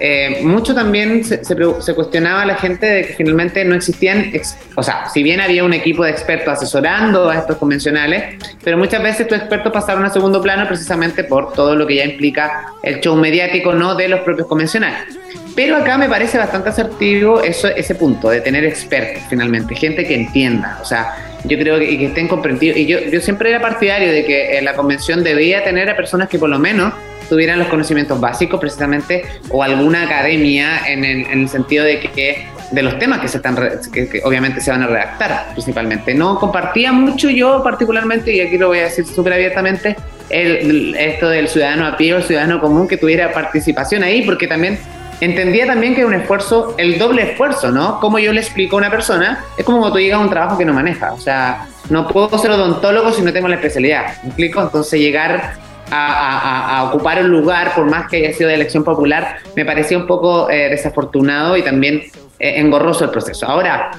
eh, 0.02 0.40
mucho 0.42 0.74
también 0.74 1.22
se, 1.24 1.44
se, 1.44 1.94
cuestionaba 1.94 2.42
a 2.42 2.46
la 2.46 2.56
gente 2.56 2.86
de 2.86 3.06
que 3.06 3.12
finalmente 3.12 3.62
no 3.66 3.74
existían, 3.74 4.32
o 4.74 4.82
sea, 4.82 5.06
si 5.10 5.22
bien 5.22 5.42
había 5.42 5.62
un 5.62 5.74
equipo 5.74 6.04
de 6.04 6.10
expertos 6.10 6.54
asesorando 6.54 7.28
a 7.28 7.36
estos 7.36 7.58
convencionales, 7.58 8.42
pero 8.64 8.78
muchas 8.78 9.02
veces 9.02 9.20
estos 9.20 9.38
expertos 9.38 9.70
pasaron 9.70 10.02
a 10.06 10.08
segundo 10.08 10.40
plano 10.40 10.66
precisamente 10.66 11.22
por 11.24 11.52
todo 11.52 11.76
lo 11.76 11.86
que 11.86 11.96
ya 11.96 12.06
implica 12.06 12.72
el 12.82 13.00
show 13.00 13.14
mediático, 13.14 13.74
no 13.74 13.94
de 13.94 14.08
los 14.08 14.20
propios 14.20 14.48
convencionales. 14.48 15.18
Pero 15.54 15.76
acá 15.76 15.98
me 15.98 16.08
parece 16.08 16.38
bastante 16.38 16.70
asertivo 16.70 17.42
eso, 17.42 17.68
ese 17.68 17.94
punto 17.94 18.30
de 18.30 18.40
tener 18.40 18.64
expertos 18.64 19.22
finalmente, 19.28 19.74
gente 19.74 20.06
que 20.06 20.14
entienda, 20.14 20.78
o 20.80 20.84
sea, 20.86 21.14
yo 21.44 21.58
creo 21.58 21.78
que, 21.78 21.98
que 21.98 22.06
estén 22.06 22.26
comprendidos. 22.26 22.78
Y 22.78 22.86
yo, 22.86 23.00
yo 23.00 23.20
siempre 23.20 23.50
era 23.50 23.60
partidario 23.60 24.10
de 24.10 24.24
que 24.24 24.60
la 24.62 24.72
convención 24.74 25.22
debía 25.22 25.62
tener 25.62 25.90
a 25.90 25.96
personas 25.96 26.30
que 26.30 26.38
por 26.38 26.48
lo 26.48 26.58
menos 26.58 26.94
tuvieran 27.30 27.60
los 27.60 27.68
conocimientos 27.68 28.20
básicos 28.20 28.60
precisamente 28.60 29.24
o 29.50 29.62
alguna 29.62 30.02
academia 30.02 30.80
en 30.86 31.04
el, 31.04 31.48
sentido 31.48 31.84
de 31.84 32.00
que, 32.00 32.46
de 32.72 32.82
los 32.82 32.98
temas 32.98 33.20
que 33.20 33.28
se 33.28 33.38
están 33.38 33.56
que, 33.92 34.20
obviamente 34.24 34.60
se 34.60 34.70
van 34.70 34.82
a 34.82 34.88
redactar 34.88 35.52
principalmente. 35.52 36.12
No 36.12 36.38
compartía 36.38 36.92
mucho 36.92 37.30
yo 37.30 37.62
particularmente, 37.62 38.34
y 38.34 38.40
aquí 38.40 38.58
lo 38.58 38.68
voy 38.68 38.80
a 38.80 38.84
decir 38.84 39.06
súper 39.06 39.34
abiertamente, 39.34 39.96
el, 40.28 40.94
esto 40.96 41.28
del 41.28 41.48
ciudadano 41.48 41.86
a 41.86 41.96
pie 41.96 42.12
o 42.14 42.16
el 42.18 42.24
ciudadano 42.24 42.60
común 42.60 42.88
que 42.88 42.96
tuviera 42.96 43.32
participación 43.32 44.02
ahí, 44.02 44.22
porque 44.22 44.48
también 44.48 44.78
entendía 45.20 45.66
también 45.66 45.94
que 45.94 46.04
un 46.04 46.14
esfuerzo, 46.14 46.74
el 46.78 46.98
doble 46.98 47.30
esfuerzo, 47.30 47.70
¿no? 47.70 48.00
Como 48.00 48.18
yo 48.18 48.32
le 48.32 48.40
explico 48.40 48.76
a 48.76 48.78
una 48.78 48.90
persona, 48.90 49.44
es 49.56 49.64
como 49.64 49.78
cuando 49.78 49.94
tú 49.94 50.00
llegas 50.00 50.18
a 50.18 50.22
un 50.24 50.30
trabajo 50.30 50.58
que 50.58 50.64
no 50.64 50.72
maneja, 50.72 51.12
o 51.12 51.20
sea, 51.20 51.66
no 51.90 52.08
puedo 52.08 52.36
ser 52.38 52.50
odontólogo 52.50 53.12
si 53.12 53.22
no 53.22 53.32
tengo 53.32 53.46
la 53.46 53.56
especialidad, 53.56 54.20
¿me 54.22 54.28
explico? 54.28 54.62
Entonces 54.62 54.98
llegar 54.98 55.69
a, 55.90 56.84
ocupar 56.88 57.20
un 57.20 57.30
lugar, 57.30 57.74
por 57.74 57.86
más 57.86 58.08
que 58.08 58.18
haya 58.18 58.32
sido 58.32 58.48
de 58.48 58.54
elección 58.54 58.84
popular, 58.84 59.38
me 59.56 59.64
parecía 59.64 59.98
un 59.98 60.06
poco 60.06 60.50
eh, 60.50 60.68
desafortunado 60.70 61.56
y 61.56 61.62
también 61.62 62.02
eh, 62.38 62.54
engorroso 62.56 63.04
el 63.04 63.10
proceso. 63.10 63.46
Ahora, 63.46 63.90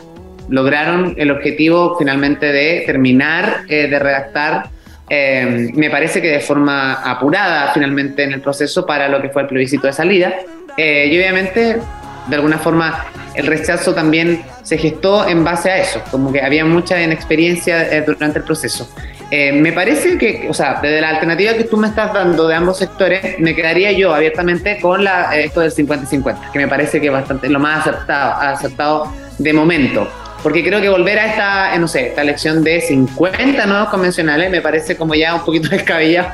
lograron 0.50 1.14
el 1.18 1.32
objetivo 1.32 1.96
finalmente 1.98 2.52
de 2.52 2.84
terminar 2.86 3.62
eh, 3.68 3.88
de 3.88 4.00
redactar, 4.00 4.70
me 5.10 5.90
parece 5.90 6.22
que 6.22 6.30
de 6.30 6.40
forma 6.40 6.94
apurada 6.94 7.74
finalmente 7.74 8.24
en 8.24 8.32
el 8.32 8.40
proceso 8.40 8.86
para 8.86 9.10
lo 9.10 9.22
que 9.22 9.28
fue 9.28 9.42
el 9.42 9.50
plebiscito 9.50 9.88
de 9.88 9.92
salida. 9.92 10.34
y 10.78 11.18
obviamente, 11.18 11.80
de 12.28 12.36
alguna 12.38 12.58
forma, 12.58 13.08
el 13.36 13.46
rechazo 13.46 13.94
también 13.94 14.42
se 14.64 14.78
gestó 14.78 15.28
en 15.28 15.44
base 15.44 15.70
a 15.70 15.80
eso, 15.80 16.02
como 16.12 16.32
que 16.32 16.42
había 16.42 16.64
mucha 16.64 17.02
inexperiencia 17.02 18.06
durante 18.06 18.40
el 18.40 18.46
proceso. 18.46 18.90
Eh, 19.34 19.54
me 19.54 19.72
parece 19.72 20.18
que, 20.18 20.48
o 20.50 20.54
sea, 20.54 20.80
desde 20.82 21.00
la 21.00 21.08
alternativa 21.08 21.54
que 21.54 21.64
tú 21.64 21.78
me 21.78 21.88
estás 21.88 22.14
dando 22.14 22.50
de 22.50 22.56
ambos 22.56 22.78
sectores, 22.78 23.40
me 23.40 23.56
quedaría 23.56 23.94
yo 23.94 24.14
abiertamente 24.14 24.78
con 24.82 25.06
la, 25.06 25.34
eh, 25.38 25.46
esto 25.46 25.62
del 25.62 25.72
50-50, 25.72 26.52
que 26.52 26.60
me 26.60 26.68
parece 26.68 27.00
que 27.00 27.08
es 27.08 27.14
bastante 27.14 27.48
lo 27.48 27.58
más 27.58 27.88
acertado, 27.88 28.34
acertado 28.42 29.14
de 29.38 29.54
momento. 29.54 30.06
Porque 30.44 30.62
creo 30.66 30.82
que 30.82 30.90
volver 30.90 31.18
a 31.18 31.28
esta, 31.28 31.74
eh, 31.74 31.80
no 31.80 31.88
sé, 31.88 32.08
esta 32.08 32.24
elección 32.24 32.62
de 32.62 32.82
50 32.82 33.66
nuevos 33.68 33.88
convencionales 33.88 34.52
me 34.52 34.60
parece 34.60 34.98
como 34.98 35.16
ya 35.16 35.34
un 35.34 35.46
poquito 35.46 35.70
descabellado. 35.72 36.28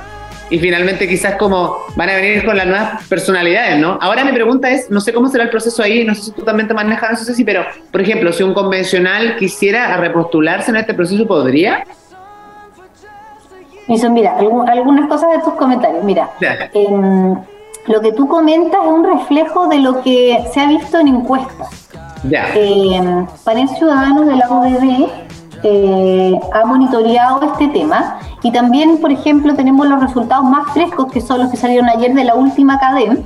Y 0.49 0.57
finalmente 0.57 1.07
quizás 1.07 1.35
como 1.35 1.85
van 1.95 2.09
a 2.09 2.15
venir 2.15 2.45
con 2.45 2.57
las 2.57 2.65
nuevas 2.65 3.05
personalidades, 3.07 3.77
¿no? 3.77 3.99
Ahora 4.01 4.23
mi 4.23 4.31
pregunta 4.31 4.71
es, 4.71 4.89
no 4.89 5.01
sé 5.01 5.13
cómo 5.13 5.29
será 5.29 5.43
el 5.43 5.49
proceso 5.51 5.83
ahí, 5.83 6.03
no 6.03 6.15
sé 6.15 6.23
si 6.23 6.31
tú 6.31 6.41
también 6.41 6.67
te 6.67 6.73
manejas 6.73 7.21
eso, 7.21 7.33
sí, 7.33 7.43
pero, 7.43 7.63
por 7.91 8.01
ejemplo, 8.01 8.33
si 8.33 8.41
un 8.41 8.55
convencional 8.55 9.35
quisiera 9.35 9.97
repostularse 9.97 10.71
en 10.71 10.77
este 10.77 10.93
proceso, 10.93 11.27
¿podría? 11.27 11.83
Mira, 13.87 14.37
algunas 14.37 15.07
cosas 15.07 15.31
de 15.31 15.39
tus 15.39 15.53
comentarios. 15.53 16.03
Mira, 16.03 16.29
em, 16.73 17.35
lo 17.87 18.01
que 18.01 18.11
tú 18.11 18.27
comentas 18.27 18.81
es 18.83 18.91
un 18.91 19.03
reflejo 19.03 19.67
de 19.67 19.79
lo 19.79 20.01
que 20.01 20.43
se 20.51 20.59
ha 20.59 20.67
visto 20.67 20.99
en 20.99 21.07
encuestas. 21.07 21.89
Ya. 22.29 22.47
Eh, 22.55 23.25
Panel 23.43 23.69
Ciudadano 23.69 24.25
de 24.25 24.35
la 24.35 24.49
UDB 24.49 25.07
eh, 25.63 26.39
ha 26.53 26.65
monitoreado 26.65 27.41
este 27.43 27.67
tema 27.69 28.19
y 28.43 28.51
también, 28.51 28.99
por 28.99 29.11
ejemplo, 29.11 29.55
tenemos 29.55 29.87
los 29.87 30.01
resultados 30.01 30.43
más 30.45 30.71
frescos 30.73 31.11
que 31.11 31.21
son 31.21 31.39
los 31.39 31.51
que 31.51 31.57
salieron 31.57 31.89
ayer 31.89 32.13
de 32.13 32.23
la 32.25 32.35
última 32.35 32.79
cadena. 32.79 33.17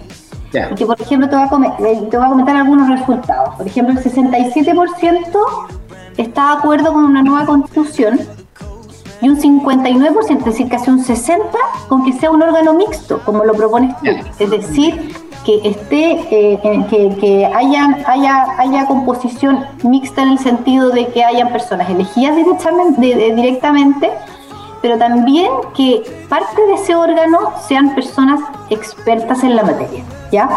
Que, 0.76 0.86
por 0.86 1.00
ejemplo, 1.00 1.30
te 1.30 1.36
voy, 1.38 1.46
a 1.46 1.88
eh, 1.88 2.08
te 2.10 2.18
voy 2.18 2.26
a 2.26 2.30
comentar 2.30 2.56
algunos 2.58 2.90
resultados. 2.90 3.56
Por 3.56 3.66
ejemplo, 3.66 3.98
el 3.98 4.04
67% 4.04 5.24
está 6.18 6.48
de 6.48 6.58
acuerdo 6.58 6.92
con 6.92 7.06
una 7.06 7.24
nueva 7.24 7.46
constitución 7.46 8.20
y 9.22 9.30
un 9.30 9.40
59%, 9.40 10.40
es 10.40 10.46
decir, 10.46 10.70
casi 10.70 10.90
un 10.90 11.04
60% 11.04 11.40
con 11.88 12.04
que 12.04 12.14
sea 12.14 12.32
un 12.32 12.42
órgano 12.42 12.74
mixto, 12.74 13.22
como 13.24 13.46
lo 13.46 13.54
propones 13.54 13.96
tú. 14.00 14.10
Es 14.40 14.50
decir, 14.50 15.16
que 15.46 15.62
esté, 15.64 16.20
eh, 16.32 16.86
que, 16.90 17.16
que 17.20 17.46
haya, 17.46 18.04
haya, 18.06 18.46
haya 18.58 18.86
composición 18.88 19.66
mixta 19.84 20.24
en 20.24 20.30
el 20.30 20.40
sentido 20.40 20.90
de 20.90 21.08
que 21.08 21.24
hayan 21.24 21.52
personas 21.52 21.90
elegidas 21.90 22.36
directamente, 22.36 23.34
directamente 23.36 24.12
pero 24.82 24.98
también 24.98 25.52
que 25.76 26.02
parte 26.28 26.62
de 26.66 26.74
ese 26.74 26.96
órgano 26.96 27.54
sean 27.68 27.94
personas 27.94 28.40
expertas 28.70 29.44
en 29.44 29.56
la 29.56 29.64
materia, 29.64 30.04
¿ya? 30.32 30.50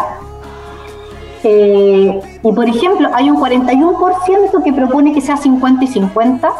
Eh, 1.43 2.19
y 2.41 2.51
por 2.51 2.67
ejemplo, 2.67 3.07
hay 3.13 3.29
un 3.29 3.37
41% 3.37 4.63
que 4.63 4.73
propone 4.73 5.13
que 5.13 5.21
sea 5.21 5.37
50 5.37 5.83
y 5.83 5.87
50, 5.87 6.51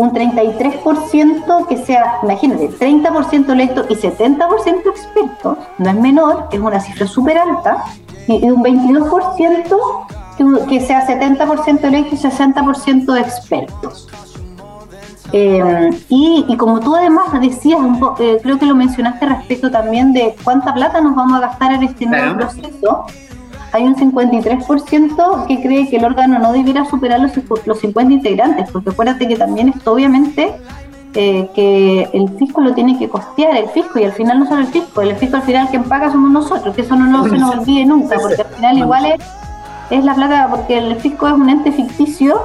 un 0.00 0.12
33% 0.12 1.66
que 1.66 1.76
sea, 1.76 2.20
imagínate, 2.22 2.70
30% 2.70 3.50
electo 3.50 3.84
y 3.88 3.94
70% 3.96 4.88
expertos, 4.88 5.58
no 5.76 5.90
es 5.90 5.94
menor, 5.96 6.48
es 6.50 6.58
una 6.58 6.80
cifra 6.80 7.06
súper 7.06 7.36
alta, 7.36 7.84
y, 8.26 8.48
un 8.48 8.62
22% 8.64 9.76
que, 10.38 10.66
que 10.68 10.80
sea 10.80 11.06
70% 11.06 11.84
electo 11.84 12.14
y 12.14 12.18
60% 12.18 13.20
expertos. 13.20 14.08
Eh, 15.32 15.90
y, 16.08 16.56
como 16.56 16.80
tú 16.80 16.96
además 16.96 17.26
decías, 17.40 17.78
eh, 18.18 18.38
creo 18.42 18.58
que 18.58 18.66
lo 18.66 18.74
mencionaste 18.74 19.26
respecto 19.26 19.70
también 19.70 20.14
de 20.14 20.34
cuánta 20.42 20.72
plata 20.72 21.00
nos 21.02 21.14
vamos 21.14 21.36
a 21.36 21.40
gastar 21.40 21.72
en 21.72 21.82
este 21.82 22.06
nuevo 22.06 22.38
proceso, 22.38 23.04
hay 23.72 23.84
un 23.84 23.94
53% 23.94 25.46
que 25.46 25.62
cree 25.62 25.88
que 25.88 25.96
el 25.96 26.04
órgano 26.04 26.38
no 26.38 26.52
debiera 26.52 26.84
superar 26.84 27.20
los, 27.20 27.32
los 27.66 27.78
50 27.78 28.12
integrantes, 28.12 28.70
porque 28.70 28.90
acuérdate 28.90 29.28
que 29.28 29.36
también 29.36 29.68
esto 29.68 29.92
obviamente 29.92 30.54
eh, 31.14 31.48
que 31.54 32.08
el 32.12 32.28
fisco 32.38 32.60
lo 32.60 32.72
tiene 32.72 32.98
que 32.98 33.08
costear, 33.08 33.56
el 33.56 33.68
fisco, 33.70 33.98
y 33.98 34.04
al 34.04 34.12
final 34.12 34.40
no 34.40 34.46
solo 34.46 34.60
el 34.60 34.68
fisco, 34.68 35.02
el 35.02 35.16
fisco 35.16 35.36
al 35.36 35.42
final 35.42 35.68
quien 35.68 35.84
paga 35.84 36.10
somos 36.10 36.30
nosotros, 36.30 36.74
que 36.74 36.82
eso 36.82 36.96
no, 36.96 37.24
se 37.24 37.36
nos 37.36 37.56
olvide 37.56 37.84
nunca, 37.84 38.16
porque 38.20 38.42
al 38.42 38.48
final 38.48 38.78
igual 38.78 39.06
es, 39.06 39.20
es 39.90 40.04
la 40.04 40.14
plata, 40.14 40.48
porque 40.50 40.78
el 40.78 40.96
fisco 40.96 41.26
es 41.26 41.34
un 41.34 41.48
ente 41.48 41.72
ficticio 41.72 42.42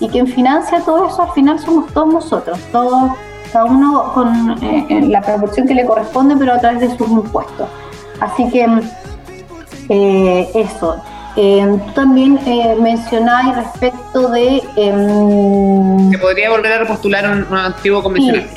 y 0.00 0.08
quien 0.08 0.26
financia 0.26 0.80
todo 0.80 1.08
eso 1.08 1.22
al 1.22 1.32
final 1.32 1.58
somos 1.58 1.92
todos 1.92 2.12
nosotros, 2.12 2.58
todos, 2.72 3.12
cada 3.52 3.66
uno 3.66 4.12
con 4.14 4.56
eh, 4.62 5.06
la 5.08 5.22
proporción 5.22 5.66
que 5.66 5.74
le 5.74 5.86
corresponde, 5.86 6.36
pero 6.36 6.54
a 6.54 6.58
través 6.58 6.80
de 6.80 6.96
sus 6.96 7.08
impuestos. 7.08 7.68
Así 8.20 8.48
que 8.50 8.66
eh, 9.88 10.48
eso. 10.54 10.96
Eh, 11.36 11.80
tú 11.86 11.92
también 11.92 12.38
eh, 12.46 12.76
mencionabas 12.80 13.56
respecto 13.56 14.28
de... 14.30 14.62
Em, 14.76 16.10
que 16.10 16.18
podría 16.18 16.50
volver 16.50 16.72
a 16.72 16.78
repostular 16.78 17.24
un, 17.30 17.56
antiguo 17.56 18.02
convencional. 18.02 18.48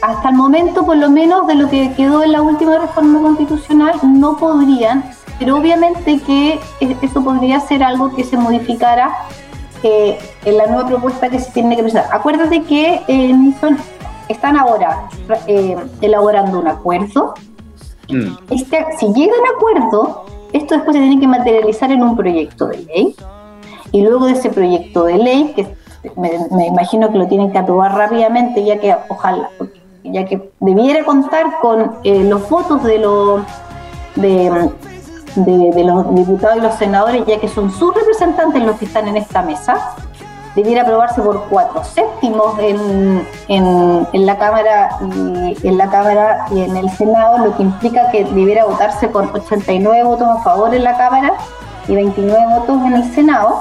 hasta 0.00 0.28
el 0.30 0.34
momento, 0.34 0.86
por 0.86 0.96
lo 0.96 1.10
menos 1.10 1.46
de 1.46 1.56
lo 1.56 1.68
que 1.68 1.92
quedó 1.94 2.22
en 2.22 2.32
la 2.32 2.42
última 2.42 2.78
reforma 2.78 3.20
constitucional, 3.20 3.94
no 4.02 4.36
podrían, 4.38 5.04
pero 5.38 5.56
obviamente 5.56 6.18
que 6.20 6.58
eso 6.80 7.22
podría 7.22 7.60
ser 7.60 7.82
algo 7.82 8.14
que 8.14 8.24
se 8.24 8.36
modificara 8.36 9.12
en 9.82 10.56
la 10.56 10.66
nueva 10.66 10.88
propuesta 10.88 11.28
que 11.28 11.38
se 11.38 11.50
tiene 11.52 11.76
que 11.76 11.82
presentar. 11.82 12.10
Acuérdate 12.12 12.62
que 12.62 13.02
eh, 13.06 13.34
están 14.28 14.56
ahora 14.56 15.08
eh, 15.46 15.76
elaborando 16.00 16.60
un 16.60 16.68
acuerdo. 16.68 17.34
Mm. 18.08 18.36
Este, 18.50 18.84
si 18.98 19.06
llegan 19.12 19.40
a 19.46 19.56
acuerdo, 19.56 20.24
esto 20.52 20.74
después 20.74 20.96
se 20.96 21.02
tiene 21.02 21.20
que 21.20 21.26
materializar 21.26 21.90
en 21.90 22.02
un 22.02 22.16
proyecto 22.16 22.66
de 22.68 22.78
ley. 22.78 23.16
Y 23.92 24.02
luego 24.02 24.26
de 24.26 24.32
ese 24.32 24.50
proyecto 24.50 25.04
de 25.04 25.18
ley, 25.18 25.52
que 25.54 25.66
me, 26.16 26.66
imagino 26.66 27.10
que 27.10 27.18
lo 27.18 27.26
tienen 27.26 27.52
que 27.52 27.58
aprobar 27.58 27.94
rápidamente, 27.94 28.64
ya 28.64 28.78
que 28.78 28.94
ojalá, 29.08 29.50
ya 30.04 30.24
que 30.24 30.50
debiera 30.60 31.04
contar 31.04 31.60
con 31.60 31.96
eh, 32.04 32.24
los 32.24 32.48
votos 32.48 32.82
de 32.82 32.98
los 32.98 33.42
de, 34.16 34.70
de, 35.36 35.84
los 35.84 36.14
diputados 36.14 36.56
y 36.58 36.60
los 36.60 36.74
senadores, 36.74 37.24
ya 37.26 37.38
que 37.38 37.48
son 37.48 37.70
sus 37.70 37.94
representantes 37.94 38.62
los 38.62 38.76
que 38.76 38.86
están 38.86 39.08
en 39.08 39.16
esta 39.16 39.42
mesa, 39.42 39.94
debiera 40.56 40.82
aprobarse 40.82 41.20
por 41.20 41.44
cuatro 41.48 41.84
séptimos 41.84 42.58
en, 42.58 43.28
en, 43.48 44.26
la 44.26 44.38
Cámara 44.38 44.98
y 45.02 45.68
en 45.68 45.76
la 45.76 45.88
Cámara 45.90 46.46
y 46.50 46.62
en 46.62 46.76
el 46.76 46.88
Senado, 46.90 47.46
lo 47.46 47.56
que 47.56 47.62
implica 47.62 48.10
que 48.10 48.24
debiera 48.24 48.64
votarse 48.64 49.10
con 49.10 49.28
89 49.32 50.02
votos 50.02 50.26
a 50.26 50.42
favor 50.42 50.74
en 50.74 50.82
la 50.82 50.96
Cámara 50.96 51.34
y 51.86 51.94
29 51.94 52.58
votos 52.58 52.82
en 52.86 52.94
el 52.94 53.04
Senado. 53.14 53.60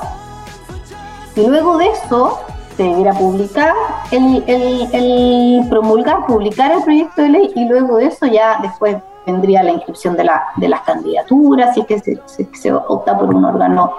Y 1.35 1.45
luego 1.45 1.77
de 1.77 1.87
eso 1.89 2.39
se 2.77 2.83
debiera 2.83 3.11
publicar 3.11 3.73
el, 4.11 5.67
promulgar, 5.69 6.25
publicar 6.25 6.71
el 6.71 6.83
proyecto 6.83 7.23
de 7.23 7.29
ley 7.29 7.51
y 7.55 7.67
luego 7.67 7.97
de 7.97 8.05
eso 8.05 8.25
ya 8.25 8.59
después 8.61 8.95
vendría 9.25 9.63
la 9.63 9.71
inscripción 9.71 10.15
de, 10.15 10.23
la, 10.23 10.45
de 10.55 10.69
las 10.69 10.81
candidaturas, 10.81 11.75
y 11.75 11.83
que 11.83 11.99
se, 11.99 12.21
se, 12.53 12.71
opta 12.71 13.17
por 13.17 13.33
un 13.33 13.43
órgano 13.43 13.91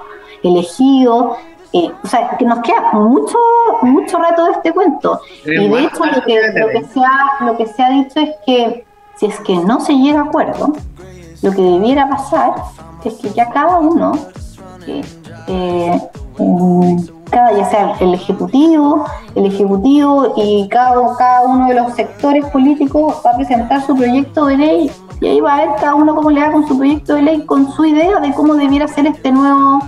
elegido. 0.43 1.37
Eh, 1.73 1.91
o 2.03 2.07
sea, 2.07 2.37
que 2.39 2.45
nos 2.45 2.61
queda 2.61 2.93
mucho 2.93 3.37
mucho 3.83 4.19
rato 4.19 4.45
de 4.45 4.53
este 4.53 4.73
cuento. 4.73 5.21
y 5.45 5.69
de 5.69 5.81
hecho 5.81 6.05
lo 6.05 6.23
que, 6.23 6.41
lo, 6.55 6.69
que 6.69 6.85
se 6.85 7.01
ha, 7.01 7.45
lo 7.45 7.57
que 7.57 7.67
se 7.67 7.83
ha 7.83 7.91
dicho 7.91 8.21
es 8.21 8.31
que 8.47 8.87
si 9.17 9.27
es 9.27 9.41
que 9.41 9.57
no 9.57 9.81
se 9.81 9.95
llega 9.95 10.21
a 10.21 10.25
acuerdo, 10.25 10.73
lo 11.43 11.51
que 11.53 11.63
debiera 11.63 12.09
pasar 12.09 12.55
es 13.07 13.15
que 13.15 13.31
ya 13.31 13.49
cada 13.51 13.79
uno, 13.79 14.13
eh, 14.87 16.01
cada 17.31 17.53
ya 17.53 17.65
sea 17.71 17.97
el 18.01 18.15
ejecutivo, 18.15 19.05
el 19.35 19.47
ejecutivo 19.47 20.35
y 20.37 20.69
cada, 20.69 21.17
cada 21.17 21.43
uno 21.43 21.69
de 21.69 21.75
los 21.75 21.95
sectores 21.95 22.45
políticos 22.47 23.23
va 23.25 23.31
a 23.31 23.37
presentar 23.37 23.85
su 23.87 23.95
proyecto 23.97 24.47
de 24.47 24.57
ley 24.57 24.91
y 25.21 25.27
ahí 25.27 25.41
va 25.41 25.57
a 25.57 25.61
ver 25.61 25.71
cada 25.81 25.95
uno 25.95 26.15
cómo 26.15 26.31
le 26.31 26.41
da 26.41 26.53
con 26.53 26.67
su 26.67 26.77
proyecto 26.77 27.15
de 27.15 27.23
ley, 27.23 27.47
con 27.47 27.71
su 27.73 27.85
idea 27.85 28.21
de 28.21 28.33
cómo 28.35 28.55
debiera 28.55 28.87
ser 28.87 29.07
este 29.07 29.33
nuevo 29.33 29.81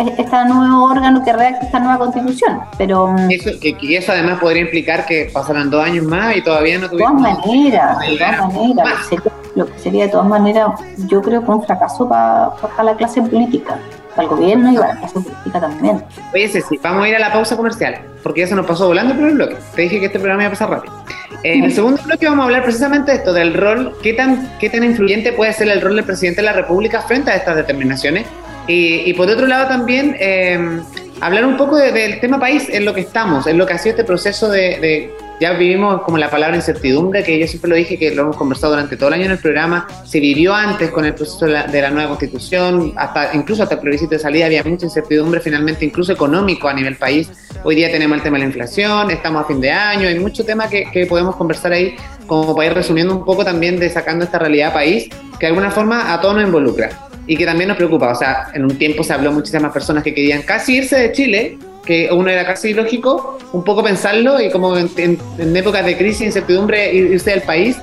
este 0.00 0.44
nuevo 0.46 0.84
órgano 0.84 1.22
que 1.24 1.32
redacta 1.32 1.66
esta 1.66 1.80
nueva 1.80 1.98
constitución. 1.98 2.60
Pero 2.78 3.08
mm, 3.08 3.30
eso, 3.30 3.50
y 3.60 3.94
eso 3.94 4.12
además 4.12 4.38
podría 4.40 4.62
implicar 4.62 5.06
que 5.06 5.30
pasaran 5.32 5.70
dos 5.70 5.84
años 5.84 6.04
más 6.04 6.36
y 6.36 6.42
todavía 6.42 6.78
no 6.78 6.88
tuviéramos. 6.88 7.22
De 7.22 7.28
todas 7.30 7.46
maneras, 7.46 7.98
de 8.00 8.16
todas 8.16 8.54
maneras. 8.54 9.10
Lo 9.56 9.66
que 9.66 9.78
sería 9.78 10.04
de 10.04 10.10
todas 10.10 10.28
maneras, 10.28 10.68
yo 11.08 11.20
creo 11.20 11.44
que 11.44 11.50
un 11.50 11.62
fracaso 11.64 12.08
para, 12.08 12.50
para 12.54 12.84
la 12.84 12.96
clase 12.96 13.20
política 13.20 13.78
para 14.10 14.22
el 14.22 14.28
gobierno 14.28 14.72
y 14.72 14.76
para 14.76 14.94
la 14.94 15.00
clase 15.00 15.20
política 15.20 15.60
también. 15.60 16.04
Oye, 16.34 16.48
Ceci, 16.48 16.78
vamos 16.82 17.04
a 17.04 17.08
ir 17.08 17.16
a 17.16 17.18
la 17.18 17.32
pausa 17.32 17.56
comercial, 17.56 18.00
porque 18.22 18.40
ya 18.40 18.46
se 18.46 18.54
nos 18.54 18.66
pasó 18.66 18.86
volando 18.86 19.12
el 19.12 19.18
primer 19.18 19.34
bloque. 19.34 19.56
Te 19.74 19.82
dije 19.82 20.00
que 20.00 20.06
este 20.06 20.18
programa 20.18 20.42
iba 20.42 20.48
a 20.48 20.52
pasar 20.52 20.70
rápido. 20.70 20.94
En 21.42 21.64
el 21.64 21.72
segundo 21.72 22.02
bloque 22.04 22.26
vamos 22.26 22.42
a 22.42 22.46
hablar 22.46 22.62
precisamente 22.64 23.12
de 23.12 23.18
esto, 23.18 23.32
del 23.32 23.54
rol, 23.54 23.96
qué 24.02 24.12
tan, 24.12 24.58
qué 24.58 24.68
tan 24.68 24.84
influyente 24.84 25.32
puede 25.32 25.52
ser 25.52 25.68
el 25.68 25.80
rol 25.80 25.96
del 25.96 26.04
presidente 26.04 26.42
de 26.42 26.46
la 26.46 26.52
República 26.52 27.00
frente 27.00 27.30
a 27.30 27.36
estas 27.36 27.56
determinaciones. 27.56 28.26
Y, 28.66 29.12
por 29.14 29.28
otro 29.28 29.46
lado 29.46 29.66
también 29.66 30.16
eh, 30.20 30.80
hablar 31.20 31.44
un 31.44 31.56
poco 31.56 31.76
del 31.76 32.20
tema 32.20 32.38
país, 32.38 32.68
en 32.68 32.84
lo 32.84 32.94
que 32.94 33.00
estamos, 33.00 33.46
en 33.46 33.58
lo 33.58 33.66
que 33.66 33.72
ha 33.72 33.78
sido 33.78 33.92
este 33.92 34.04
proceso 34.04 34.48
de 34.48 35.10
ya 35.40 35.54
vivimos 35.54 36.02
como 36.02 36.18
la 36.18 36.30
palabra 36.30 36.54
incertidumbre, 36.54 37.24
que 37.24 37.38
yo 37.38 37.46
siempre 37.46 37.70
lo 37.70 37.76
dije, 37.76 37.98
que 37.98 38.14
lo 38.14 38.22
hemos 38.22 38.36
conversado 38.36 38.74
durante 38.74 38.98
todo 38.98 39.08
el 39.08 39.14
año 39.14 39.24
en 39.24 39.30
el 39.30 39.38
programa, 39.38 39.88
se 40.04 40.20
vivió 40.20 40.54
antes 40.54 40.90
con 40.90 41.06
el 41.06 41.14
proceso 41.14 41.46
de 41.46 41.80
la, 41.80 41.90
nueva 41.90 42.08
constitución, 42.08 42.92
hasta 42.96 43.34
incluso 43.34 43.62
hasta 43.62 43.76
el 43.76 43.80
plebiscito 43.80 44.10
de 44.10 44.18
salida 44.18 44.44
había 44.44 44.62
mucha 44.62 44.84
incertidumbre, 44.84 45.40
finalmente 45.40 45.86
incluso 45.86 46.12
económico 46.12 46.68
a 46.68 46.74
nivel 46.74 46.96
país. 46.96 47.30
Hoy 47.64 47.74
día 47.74 47.90
tenemos 47.90 48.18
el 48.18 48.22
tema 48.22 48.36
de 48.36 48.40
la 48.40 48.46
inflación, 48.48 49.10
estamos 49.10 49.42
a 49.42 49.46
fin 49.46 49.62
de 49.62 49.70
año, 49.70 50.08
hay 50.08 50.18
mucho 50.18 50.44
tema 50.44 50.68
que, 50.68 50.84
que 50.92 51.06
podemos 51.06 51.34
conversar 51.36 51.72
ahí, 51.72 51.96
como 52.26 52.54
para 52.54 52.68
ir 52.68 52.74
resumiendo 52.74 53.16
un 53.16 53.24
poco 53.24 53.42
también 53.42 53.80
de 53.80 53.88
sacando 53.88 54.26
esta 54.26 54.38
realidad 54.38 54.74
país, 54.74 55.08
que 55.08 55.46
de 55.46 55.46
alguna 55.46 55.70
forma 55.70 56.12
a 56.12 56.20
todos 56.20 56.34
nos 56.34 56.44
involucra 56.44 57.09
y 57.30 57.36
que 57.36 57.46
también 57.46 57.68
nos 57.68 57.76
preocupa. 57.76 58.10
O 58.10 58.14
sea, 58.16 58.48
en 58.54 58.64
un 58.64 58.76
tiempo 58.76 59.04
se 59.04 59.12
habló 59.12 59.30
muchísimas 59.30 59.72
personas 59.72 60.02
que 60.02 60.12
querían 60.12 60.42
casi 60.42 60.78
irse 60.78 60.98
de 60.98 61.12
Chile 61.12 61.58
que 61.86 62.08
uno 62.12 62.28
era 62.28 62.44
casi 62.44 62.74
lógico 62.74 63.38
un 63.52 63.62
poco 63.62 63.84
pensarlo 63.84 64.40
y 64.40 64.50
como 64.50 64.76
en, 64.76 65.56
épocas 65.56 65.86
de 65.86 65.96
crisis, 65.96 66.22
incertidumbre, 66.22 66.92
irse 66.92 67.30
del 67.30 67.42
país. 67.42 67.76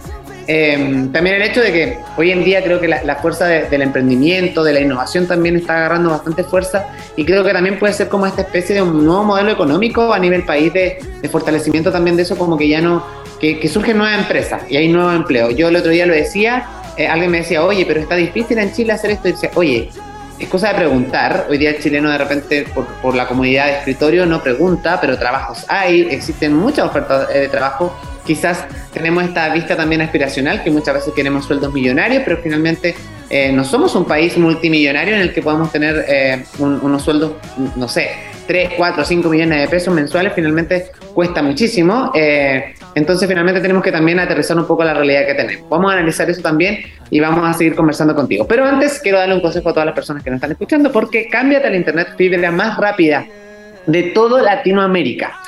Em, 0.47 1.11
también 1.13 1.37
el 1.37 1.43
hecho 1.43 1.61
de 1.61 1.71
que 1.71 1.97
hoy 2.17 2.31
en 2.31 2.43
día 2.43 2.61
creo 2.61 2.81
que 2.81 2.89
la, 2.89 3.15
fuerza 3.15 3.47
del 3.47 3.81
emprendimiento, 3.81 4.65
de 4.65 4.73
la 4.73 4.81
innovación 4.81 5.27
también 5.27 5.55
está 5.55 5.77
agarrando 5.77 6.09
bastante 6.09 6.43
fuerza 6.43 6.87
y 7.15 7.23
creo 7.23 7.43
que 7.45 7.53
también 7.53 7.79
puede 7.79 7.93
ser 7.93 8.09
como 8.09 8.27
esta 8.27 8.41
especie 8.41 8.75
de 8.75 8.81
un 8.81 9.05
nuevo 9.05 9.23
modelo 9.23 9.51
económico 9.51 10.13
a 10.13 10.19
nivel 10.19 10.43
país 10.43 10.73
de, 10.73 10.99
fortalecimiento 11.31 11.89
también 11.89 12.17
de 12.17 12.23
eso, 12.23 12.37
como 12.37 12.57
que 12.57 12.67
ya 12.67 12.81
no, 12.81 13.03
que, 13.39 13.59
que 13.59 13.67
surgen 13.69 13.97
nuevas 13.97 14.19
empresas 14.19 14.63
y 14.69 14.75
hay 14.75 14.89
nuevos 14.89 15.15
empleos. 15.15 15.55
Yo 15.55 15.69
el 15.69 15.75
otro 15.77 15.91
día 15.91 16.05
lo 16.05 16.13
decía, 16.13 16.65
eh, 16.97 17.07
alguien 17.07 17.31
me 17.31 17.37
decía, 17.39 17.63
oye, 17.63 17.85
pero 17.85 17.99
está 17.99 18.15
difícil 18.15 18.57
en 18.57 18.73
Chile 18.73 18.93
hacer 18.93 19.11
esto 19.11 19.27
y 19.27 19.31
dice, 19.33 19.51
oye, 19.55 19.89
es 20.39 20.49
cosa 20.49 20.69
de 20.69 20.75
preguntar. 20.75 21.47
Hoy 21.49 21.57
día 21.57 21.71
el 21.71 21.79
chileno 21.81 22.09
de 22.09 22.17
repente, 22.17 22.65
por, 23.01 23.15
la 23.15 23.27
comodidad 23.27 23.65
de 23.65 23.71
escritorio, 23.79 24.25
no 24.25 24.41
pregunta, 24.41 24.99
pero 25.01 25.17
trabajos 25.17 25.65
hay, 25.67 26.01
existen 26.11 26.53
muchas 26.53 26.85
ofertas 26.85 27.27
de 27.29 27.47
trabajo. 27.49 27.95
Quizás 28.25 28.65
tenemos 28.93 29.23
esta 29.23 29.49
vista 29.53 29.75
también 29.75 30.01
aspiracional, 30.01 30.63
que 30.63 30.69
muchas 30.69 30.95
veces 30.95 31.13
queremos 31.15 31.45
sueldos 31.45 31.73
millonarios, 31.73 32.23
pero 32.25 32.37
finalmente 32.43 32.95
eh, 33.29 33.51
no 33.51 33.63
somos 33.63 33.95
un 33.95 34.05
país 34.05 34.37
multimillonario 34.37 35.15
en 35.15 35.21
el 35.21 35.33
que 35.33 35.41
podamos 35.41 35.71
tener 35.71 36.05
eh, 36.07 36.45
unos 36.59 37.03
sueldos, 37.03 37.33
no 37.75 37.87
sé, 37.87 38.09
3, 38.47 38.71
4, 38.77 39.03
5 39.03 39.29
millones 39.29 39.61
de 39.61 39.67
pesos 39.67 39.93
mensuales, 39.93 40.33
finalmente 40.33 40.87
cuesta 41.13 41.41
muchísimo. 41.43 42.11
Eh, 42.15 42.73
entonces, 42.95 43.27
finalmente 43.27 43.61
tenemos 43.61 43.83
que 43.83 43.91
también 43.91 44.19
aterrizar 44.19 44.57
un 44.57 44.65
poco 44.65 44.83
la 44.83 44.93
realidad 44.93 45.27
que 45.27 45.35
tenemos. 45.35 45.69
Vamos 45.69 45.91
a 45.91 45.95
analizar 45.95 46.29
eso 46.29 46.41
también 46.41 46.79
y 47.09 47.19
vamos 47.19 47.47
a 47.47 47.53
seguir 47.53 47.75
conversando 47.75 48.15
contigo. 48.15 48.47
Pero 48.47 48.65
antes, 48.65 48.99
quiero 48.99 49.19
darle 49.19 49.35
un 49.35 49.41
consejo 49.41 49.69
a 49.69 49.73
todas 49.73 49.85
las 49.85 49.95
personas 49.95 50.23
que 50.23 50.29
nos 50.29 50.37
están 50.37 50.51
escuchando, 50.51 50.91
porque 50.91 51.27
cámbiate 51.27 51.69
la 51.69 51.75
internet 51.75 52.09
fibra 52.17 52.49
más 52.51 52.77
rápida 52.77 53.25
de 53.85 54.03
todo 54.03 54.39
Latinoamérica 54.39 55.39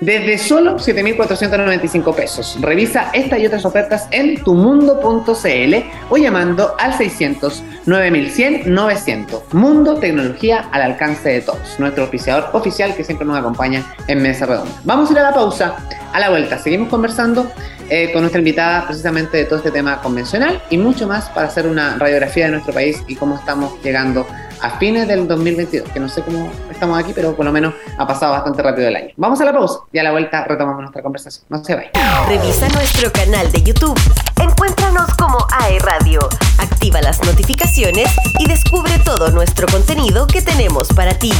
desde 0.00 0.38
solo 0.38 0.76
7.495 0.76 2.14
pesos. 2.14 2.58
Revisa 2.60 3.10
esta 3.12 3.38
y 3.38 3.46
otras 3.46 3.64
ofertas 3.64 4.08
en 4.10 4.42
tumundo.cl 4.42 5.74
o 6.10 6.16
llamando 6.16 6.74
al 6.78 6.94
600 6.94 7.62
9100 7.86 8.74
900. 8.74 9.54
Mundo 9.54 9.94
Tecnología 9.96 10.68
al 10.72 10.82
alcance 10.82 11.28
de 11.28 11.40
todos. 11.40 11.78
Nuestro 11.78 12.04
oficiador 12.04 12.50
oficial 12.52 12.94
que 12.94 13.04
siempre 13.04 13.26
nos 13.26 13.38
acompaña 13.38 13.84
en 14.08 14.22
Mesa 14.22 14.46
Redonda. 14.46 14.74
Vamos 14.84 15.10
a 15.10 15.12
ir 15.12 15.18
a 15.18 15.22
la 15.22 15.34
pausa. 15.34 15.76
A 16.12 16.20
la 16.20 16.30
vuelta 16.30 16.58
seguimos 16.58 16.88
conversando 16.88 17.50
eh, 17.88 18.10
con 18.12 18.22
nuestra 18.22 18.40
invitada 18.40 18.84
precisamente 18.86 19.36
de 19.36 19.44
todo 19.44 19.58
este 19.58 19.70
tema 19.70 20.00
convencional 20.00 20.60
y 20.70 20.78
mucho 20.78 21.06
más 21.06 21.28
para 21.30 21.46
hacer 21.46 21.66
una 21.66 21.96
radiografía 21.96 22.46
de 22.46 22.52
nuestro 22.52 22.74
país 22.74 23.02
y 23.06 23.14
cómo 23.14 23.36
estamos 23.36 23.80
llegando 23.82 24.26
a 24.60 24.78
fines 24.78 25.08
del 25.08 25.26
2022, 25.28 25.90
que 25.90 26.00
no 26.00 26.08
sé 26.08 26.22
cómo 26.22 26.50
estamos 26.70 26.98
aquí, 26.98 27.12
pero 27.14 27.34
por 27.34 27.44
lo 27.44 27.52
menos 27.52 27.74
ha 27.98 28.06
pasado 28.06 28.32
bastante 28.32 28.62
rápido 28.62 28.88
el 28.88 28.96
año. 28.96 29.08
Vamos 29.16 29.40
a 29.40 29.44
la 29.44 29.52
pausa 29.52 29.80
y 29.92 29.98
a 29.98 30.02
la 30.02 30.12
vuelta 30.12 30.44
retomamos 30.44 30.80
nuestra 30.80 31.02
conversación. 31.02 31.44
No 31.48 31.62
se 31.62 31.74
vayan. 31.74 31.92
Revisa 32.28 32.68
nuestro 32.68 33.10
canal 33.12 33.50
de 33.52 33.62
YouTube. 33.62 33.98
Encuéntranos 34.40 35.14
como 35.16 35.38
AE 35.60 35.78
Radio. 35.80 36.20
Activa 36.58 37.00
las 37.00 37.22
notificaciones 37.24 38.08
y 38.38 38.48
descubre 38.48 38.98
todo 39.04 39.30
nuestro 39.30 39.66
contenido 39.66 40.26
que 40.26 40.42
tenemos 40.42 40.88
para 40.88 41.14
ti. 41.14 41.32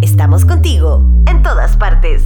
Estamos 0.00 0.44
contigo 0.44 1.02
en 1.26 1.42
todas 1.42 1.76
partes. 1.76 2.22